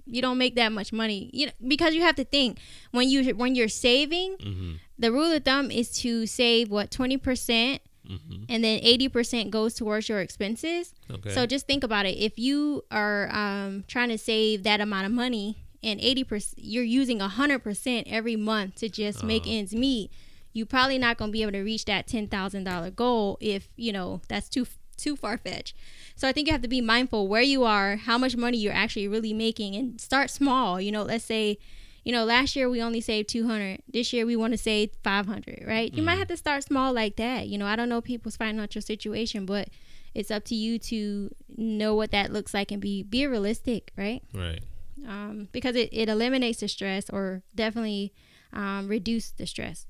[0.05, 2.59] you don't make that much money you know because you have to think
[2.91, 4.73] when you when you're saving mm-hmm.
[4.99, 7.79] the rule of thumb is to save what 20%
[8.09, 8.43] mm-hmm.
[8.49, 11.29] and then 80% goes towards your expenses okay.
[11.31, 15.11] so just think about it if you are um, trying to save that amount of
[15.11, 19.27] money and 80% you're using 100% every month to just uh-huh.
[19.27, 20.11] make ends meet
[20.53, 24.21] you're probably not going to be able to reach that $10,000 goal if you know
[24.29, 24.65] that's too
[24.97, 25.75] too far fetched.
[26.15, 28.73] So I think you have to be mindful where you are, how much money you're
[28.73, 30.79] actually really making, and start small.
[30.79, 31.57] You know, let's say,
[32.05, 33.81] you know, last year we only saved 200.
[33.91, 35.91] This year we want to save 500, right?
[35.91, 35.97] Mm.
[35.97, 36.19] You might mm-hmm.
[36.19, 37.47] have to start small like that.
[37.47, 39.69] You know, I don't know people's financial situation, but
[40.13, 44.21] it's up to you to know what that looks like and be be realistic, right?
[44.33, 44.61] Right.
[45.05, 48.13] Um, because it, it eliminates the stress or definitely
[48.53, 49.87] um, reduce the stress.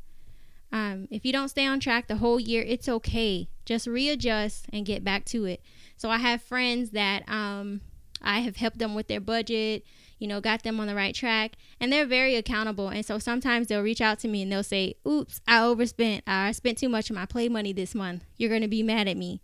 [0.72, 3.49] Um, if you don't stay on track the whole year, it's okay.
[3.66, 5.61] Just readjust and get back to it.
[5.97, 7.82] So I have friends that um,
[8.22, 9.86] I have helped them with their budget,
[10.20, 12.89] you know, got them on the right track, and they're very accountable.
[12.89, 16.24] And so sometimes they'll reach out to me and they'll say, "Oops, I overspent.
[16.28, 18.24] I spent too much of my play money this month.
[18.38, 19.41] You're gonna be mad at me."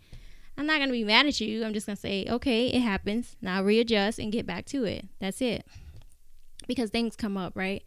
[0.58, 1.64] I'm not gonna be mad at you.
[1.64, 3.36] I'm just gonna say, "Okay, it happens.
[3.42, 5.66] Now readjust and get back to it." That's it.
[6.68, 7.84] Because things come up, right?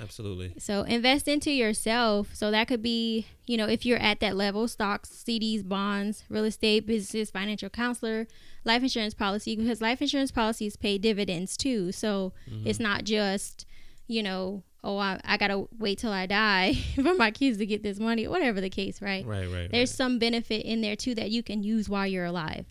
[0.00, 0.54] Absolutely.
[0.58, 2.34] So invest into yourself.
[2.34, 6.44] So that could be, you know, if you're at that level, stocks, CDs, bonds, real
[6.44, 8.26] estate, businesses, financial counselor,
[8.64, 11.92] life insurance policy, because life insurance policies pay dividends too.
[11.92, 12.66] So mm-hmm.
[12.66, 13.66] it's not just,
[14.06, 17.66] you know, oh, I, I got to wait till I die for my kids to
[17.66, 19.26] get this money, whatever the case, right?
[19.26, 19.70] Right, right.
[19.70, 19.96] There's right.
[19.96, 22.66] some benefit in there too that you can use while you're alive.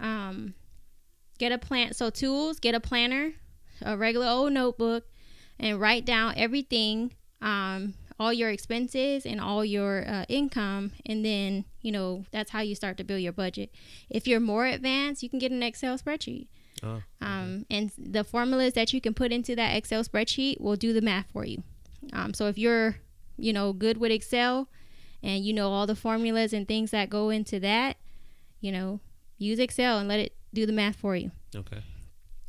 [0.00, 0.54] Um,
[1.38, 1.92] get a plan.
[1.92, 3.32] So tools, get a planner,
[3.82, 5.04] a regular old notebook
[5.58, 11.64] and write down everything, um, all your expenses and all your uh, income, and then
[11.82, 13.70] you know that's how you start to build your budget.
[14.10, 16.48] If you're more advanced, you can get an Excel spreadsheet.
[16.82, 17.02] Oh, okay.
[17.22, 21.00] um, and the formulas that you can put into that Excel spreadsheet will do the
[21.00, 21.62] math for you.
[22.12, 22.96] Um, so if you're,
[23.36, 24.68] you know, good with Excel
[25.22, 27.96] and you know all the formulas and things that go into that,
[28.60, 29.00] you know,
[29.38, 31.30] use Excel and let it do the math for you.
[31.54, 31.82] Okay.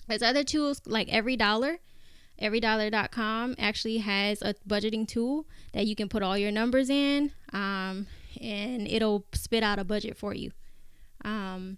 [0.07, 1.78] There's other tools like EveryDollar
[2.42, 8.08] everydollar.com actually has a budgeting tool that you can put all your numbers in um,
[8.42, 10.52] and it'll spit out a budget for you.
[11.24, 11.78] Um,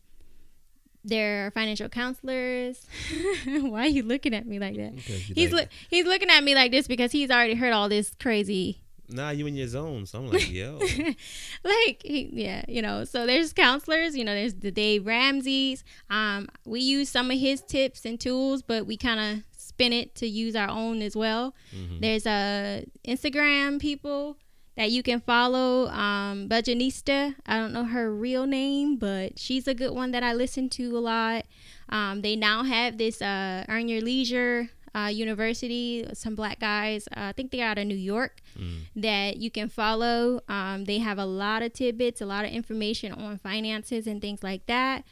[1.03, 2.85] there are financial counselors.
[3.45, 4.93] Why are you looking at me like that?
[4.93, 8.81] He's like, he's looking at me like this because he's already heard all this crazy.
[9.09, 10.05] Nah, you in your zone.
[10.05, 10.79] So I'm like, yo.
[11.63, 13.03] like, he, yeah, you know.
[13.03, 14.15] So there's counselors.
[14.15, 15.83] You know, there's the Dave Ramsey's.
[16.09, 19.43] Um, we use some of his tips and tools, but we kind of
[19.81, 21.55] spin it to use our own as well.
[21.75, 21.99] Mm-hmm.
[22.01, 24.37] There's a uh, Instagram people
[24.77, 25.87] that you can follow.
[25.89, 27.35] Um, Budgetnista.
[27.45, 30.97] I don't know her real name, but she's a good one that I listen to
[30.97, 31.45] a lot.
[31.89, 36.05] Um, they now have this uh, Earn Your Leisure uh, University.
[36.13, 38.81] Some black guys, uh, I think they're out of New York, mm.
[38.95, 40.41] that you can follow.
[40.47, 44.43] Um, they have a lot of tidbits, a lot of information on finances and things
[44.43, 45.03] like that.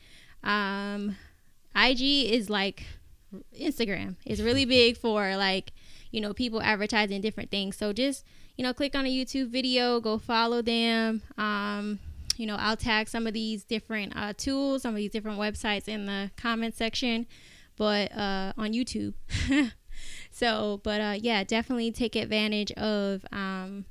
[0.44, 1.18] Um,
[1.76, 2.02] IG
[2.32, 2.86] is like
[3.60, 5.72] Instagram is really big for like,
[6.12, 7.78] you know, people advertising different things.
[7.78, 8.26] So just,
[8.58, 11.22] you know, click on a YouTube video, go follow them.
[11.38, 12.00] Um,
[12.38, 15.88] you know, I'll tag some of these different uh, tools, some of these different websites
[15.88, 17.28] in the comment section,
[17.76, 19.14] but uh, on YouTube.
[20.32, 23.86] so, but uh, yeah, definitely take advantage of um,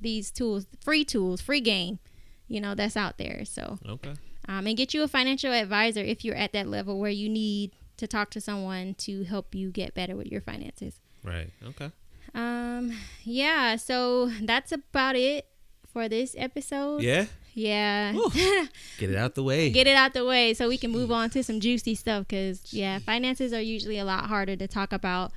[0.00, 1.98] these tools, free tools, free game,
[2.46, 3.44] you know, that's out there.
[3.44, 4.14] So, okay.
[4.48, 7.72] Um, and get you a financial advisor if you're at that level where you need
[7.98, 11.00] to talk to someone to help you get better with your finances.
[11.22, 11.50] Right.
[11.64, 11.90] Okay.
[12.34, 12.92] Um
[13.24, 15.46] yeah, so that's about it
[15.92, 17.02] for this episode.
[17.02, 17.26] Yeah.
[17.54, 18.12] Yeah.
[18.98, 19.70] Get it out the way.
[19.70, 22.72] Get it out the way so we can move on to some juicy stuff cuz
[22.72, 25.32] yeah, finances are usually a lot harder to talk about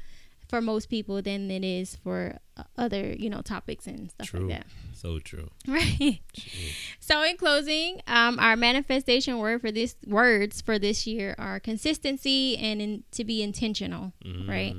[0.52, 2.38] for most people than it is for
[2.78, 4.42] other, you know, topics and stuff True.
[4.42, 4.68] like that.
[4.94, 5.50] So true.
[5.66, 6.20] Right.
[7.00, 12.58] so in closing, um, our manifestation word for this words for this year are consistency
[12.58, 14.12] and in, to be intentional.
[14.26, 14.50] Mm.
[14.50, 14.76] Right.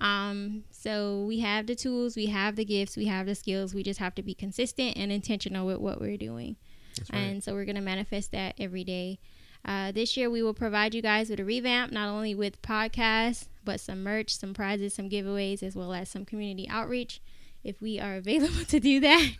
[0.00, 3.72] Um, so we have the tools, we have the gifts, we have the skills.
[3.72, 6.56] We just have to be consistent and intentional with what we're doing.
[7.12, 7.20] Right.
[7.20, 9.20] And so we're gonna manifest that every day.
[9.64, 13.46] Uh, this year, we will provide you guys with a revamp, not only with podcasts,
[13.64, 17.20] but some merch, some prizes, some giveaways, as well as some community outreach
[17.62, 19.30] if we are available to do that.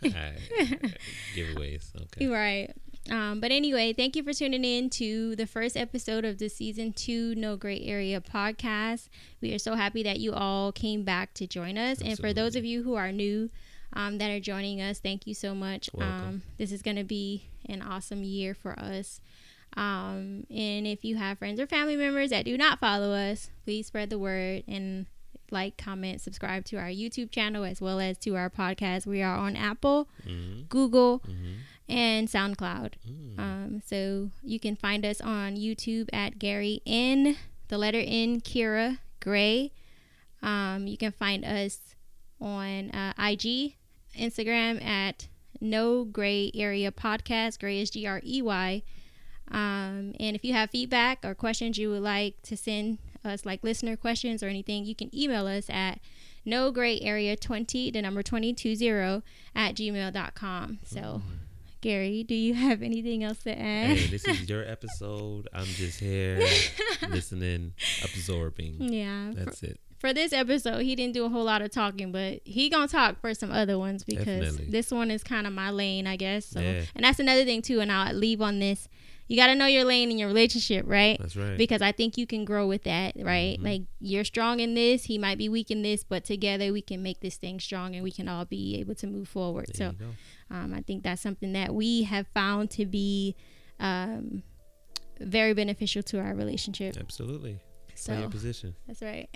[1.35, 2.27] giveaways, okay.
[2.35, 2.71] Right.
[3.11, 6.95] Um, but anyway, thank you for tuning in to the first episode of the season
[6.95, 9.11] two No Gray Area podcast.
[9.43, 11.99] We are so happy that you all came back to join us.
[11.99, 12.11] Absolutely.
[12.11, 13.51] And for those of you who are new
[13.93, 15.91] um, that are joining us, thank you so much.
[16.01, 19.21] Um, this is going to be an awesome year for us.
[19.77, 23.87] Um, and if you have friends or family members that do not follow us, please
[23.87, 25.07] spread the word and
[25.51, 29.07] like, comment, subscribe to our YouTube channel as well as to our podcast.
[29.07, 30.63] We are on Apple, mm-hmm.
[30.69, 31.53] Google, mm-hmm.
[31.89, 32.93] and SoundCloud.
[33.09, 33.39] Mm.
[33.39, 37.37] Um, so you can find us on YouTube at Gary N,
[37.69, 39.73] the letter N, Kira Gray.
[40.43, 41.79] Um, you can find us
[42.41, 43.77] on uh, IG,
[44.19, 45.29] Instagram at
[45.61, 47.61] No Gray Area Podcast.
[47.61, 48.83] Gray is G R E Y.
[49.51, 53.63] Um, and if you have feedback or questions you would like to send us, like
[53.63, 56.01] listener questions or anything, you can email us at
[56.45, 59.23] no gray area 20, the number 220
[59.55, 60.79] at gmail.com.
[60.85, 61.01] So.
[61.01, 61.23] Mm.
[61.85, 63.99] Gary, do you have anything else to add?
[63.99, 65.49] Hey, this is your episode.
[65.53, 66.41] I'm just here
[67.11, 68.77] listening, absorbing.
[68.81, 69.33] Yeah.
[69.35, 69.81] That's for, it.
[69.99, 73.21] For this episode, he didn't do a whole lot of talking, but he gonna talk
[73.21, 74.71] for some other ones because Definitely.
[74.71, 76.47] this one is kind of my lane, I guess.
[76.47, 76.85] So, yeah.
[76.95, 77.81] and that's another thing too.
[77.81, 78.89] And I'll leave on this
[79.27, 81.19] you got to know your lane in your relationship, right?
[81.19, 81.57] That's right.
[81.57, 83.57] Because I think you can grow with that, right?
[83.57, 83.65] Mm-hmm.
[83.65, 87.03] Like you're strong in this, he might be weak in this, but together we can
[87.03, 89.71] make this thing strong and we can all be able to move forward.
[89.75, 90.07] There so,
[90.55, 93.35] um, I think that's something that we have found to be
[93.81, 94.43] um,
[95.21, 96.97] very beneficial to our relationship.
[96.99, 97.61] Absolutely.
[97.95, 98.75] So your position.
[98.87, 99.29] That's right.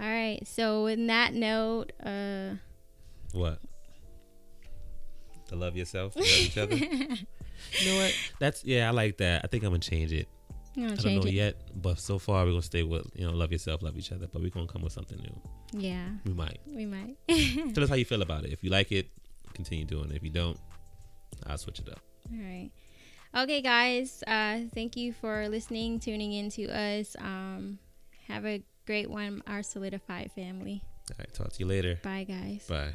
[0.00, 0.40] All right.
[0.46, 2.50] So, in that note, uh,
[3.32, 3.58] what?
[5.48, 6.76] To love yourself, love each other.
[7.80, 8.14] You know what?
[8.38, 9.42] That's yeah, I like that.
[9.44, 10.28] I think I'm gonna change it.
[10.76, 11.32] I don't know it.
[11.32, 14.26] yet, but so far we're gonna stay with you know love yourself, love each other.
[14.32, 15.80] But we're gonna come with something new.
[15.80, 16.60] Yeah, we might.
[16.66, 17.16] We might.
[17.74, 18.52] Tell us how you feel about it.
[18.52, 19.08] If you like it,
[19.54, 20.16] continue doing it.
[20.16, 20.58] If you don't,
[21.46, 22.00] I'll switch it up.
[22.32, 22.70] All right.
[23.36, 24.22] Okay, guys.
[24.26, 27.16] Uh, thank you for listening, tuning in to us.
[27.18, 27.78] Um,
[28.28, 30.82] have a great one, our solidified family.
[31.10, 31.34] All right.
[31.34, 31.98] Talk to you later.
[32.02, 32.66] Bye, guys.
[32.68, 32.94] Bye.